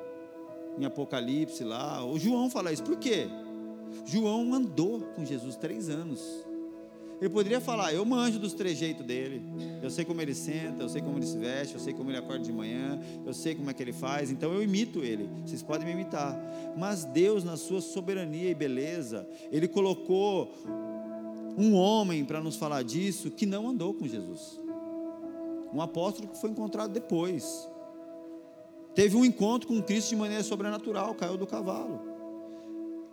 Em 0.77 0.85
Apocalipse 0.85 1.63
lá, 1.63 2.03
o 2.03 2.17
João 2.17 2.49
fala 2.49 2.71
isso, 2.71 2.83
por 2.83 2.97
quê? 2.97 3.27
João 4.05 4.53
andou 4.53 5.01
com 5.15 5.25
Jesus 5.25 5.55
três 5.55 5.89
anos. 5.89 6.45
Ele 7.23 7.29
poderia 7.29 7.61
falar: 7.61 7.93
Eu 7.93 8.03
manjo 8.03 8.37
dos 8.37 8.51
trejeitos 8.51 9.05
dele. 9.05 9.41
Eu 9.81 9.89
sei 9.89 10.03
como 10.03 10.21
ele 10.21 10.35
senta, 10.35 10.83
eu 10.83 10.89
sei 10.89 11.01
como 11.01 11.17
ele 11.17 11.25
se 11.25 11.37
veste, 11.37 11.73
eu 11.73 11.79
sei 11.79 11.93
como 11.93 12.11
ele 12.11 12.17
acorda 12.17 12.43
de 12.43 12.51
manhã, 12.51 12.99
eu 13.25 13.33
sei 13.33 13.55
como 13.55 13.69
é 13.69 13.73
que 13.73 13.81
ele 13.81 13.93
faz, 13.93 14.29
então 14.29 14.51
eu 14.51 14.61
imito 14.61 15.01
ele. 15.05 15.29
Vocês 15.45 15.63
podem 15.63 15.87
me 15.87 15.93
imitar. 15.93 16.37
Mas 16.77 17.05
Deus, 17.05 17.45
na 17.45 17.55
sua 17.55 17.79
soberania 17.79 18.49
e 18.49 18.53
beleza, 18.53 19.25
ele 19.49 19.69
colocou 19.69 20.53
um 21.57 21.75
homem 21.75 22.25
para 22.25 22.41
nos 22.41 22.57
falar 22.57 22.83
disso 22.83 23.31
que 23.31 23.45
não 23.45 23.69
andou 23.69 23.93
com 23.93 24.05
Jesus. 24.05 24.59
Um 25.73 25.81
apóstolo 25.81 26.27
que 26.27 26.37
foi 26.37 26.49
encontrado 26.49 26.91
depois. 26.91 27.69
Teve 28.93 29.15
um 29.15 29.23
encontro 29.23 29.69
com 29.69 29.81
Cristo 29.81 30.09
de 30.09 30.17
maneira 30.17 30.43
sobrenatural, 30.43 31.15
caiu 31.15 31.37
do 31.37 31.47
cavalo. 31.47 32.01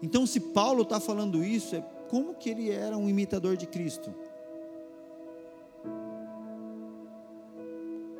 Então, 0.02 0.26
se 0.26 0.40
Paulo 0.40 0.82
está 0.82 0.98
falando 0.98 1.44
isso, 1.44 1.76
é 1.76 1.84
como 2.10 2.34
que 2.34 2.50
ele 2.50 2.70
era 2.70 2.98
um 2.98 3.08
imitador 3.08 3.56
de 3.56 3.68
Cristo? 3.68 4.12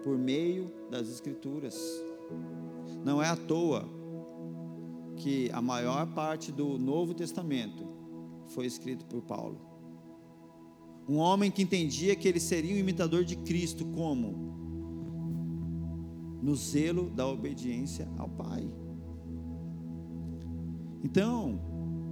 Por 0.05 0.17
meio 0.17 0.73
das 0.89 1.09
Escrituras. 1.09 1.77
Não 3.05 3.21
é 3.21 3.29
à 3.29 3.35
toa 3.35 3.89
que 5.17 5.51
a 5.51 5.61
maior 5.61 6.07
parte 6.15 6.53
do 6.53 6.79
Novo 6.79 7.13
Testamento 7.13 7.85
foi 8.47 8.65
escrito 8.65 9.05
por 9.07 9.23
Paulo. 9.23 9.61
Um 11.09 11.17
homem 11.17 11.51
que 11.51 11.63
entendia 11.63 12.15
que 12.15 12.29
ele 12.29 12.39
seria 12.39 12.77
um 12.77 12.79
imitador 12.79 13.25
de 13.25 13.35
Cristo, 13.35 13.85
como? 13.87 14.55
No 16.41 16.55
zelo 16.55 17.11
da 17.11 17.27
obediência 17.27 18.09
ao 18.17 18.29
Pai. 18.29 18.71
Então, 21.03 21.61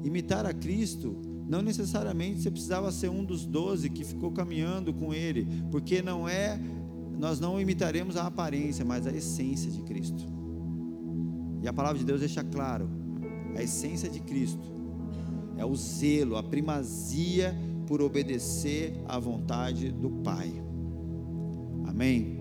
imitar 0.03 0.45
a 0.45 0.53
Cristo 0.53 1.28
não 1.49 1.63
necessariamente 1.63 2.43
você 2.43 2.51
precisava 2.51 2.93
ser 2.93 3.09
um 3.09 3.25
dos 3.25 3.47
doze 3.47 3.89
que 3.89 4.05
ficou 4.05 4.31
caminhando 4.31 4.93
com 4.93 5.15
ele, 5.15 5.49
porque 5.71 6.03
não 6.03 6.29
é, 6.29 6.61
nós 7.19 7.41
não 7.41 7.59
imitaremos 7.59 8.17
a 8.17 8.27
aparência, 8.27 8.85
mas 8.85 9.07
a 9.07 9.13
essência 9.13 9.71
de 9.71 9.83
Cristo. 9.83 10.25
E 11.63 11.67
a 11.67 11.73
palavra 11.73 11.99
de 11.99 12.05
Deus 12.05 12.21
deixa 12.21 12.45
claro: 12.45 12.91
a 13.57 13.63
essência 13.63 14.11
de 14.11 14.21
Cristo 14.21 14.79
é 15.57 15.65
o 15.65 15.75
zelo, 15.75 16.37
a 16.37 16.43
primazia 16.43 17.57
por 17.87 18.03
obedecer 18.03 18.93
à 19.09 19.19
vontade 19.19 19.91
do 19.91 20.11
Pai. 20.11 20.53
Amém? 21.87 22.38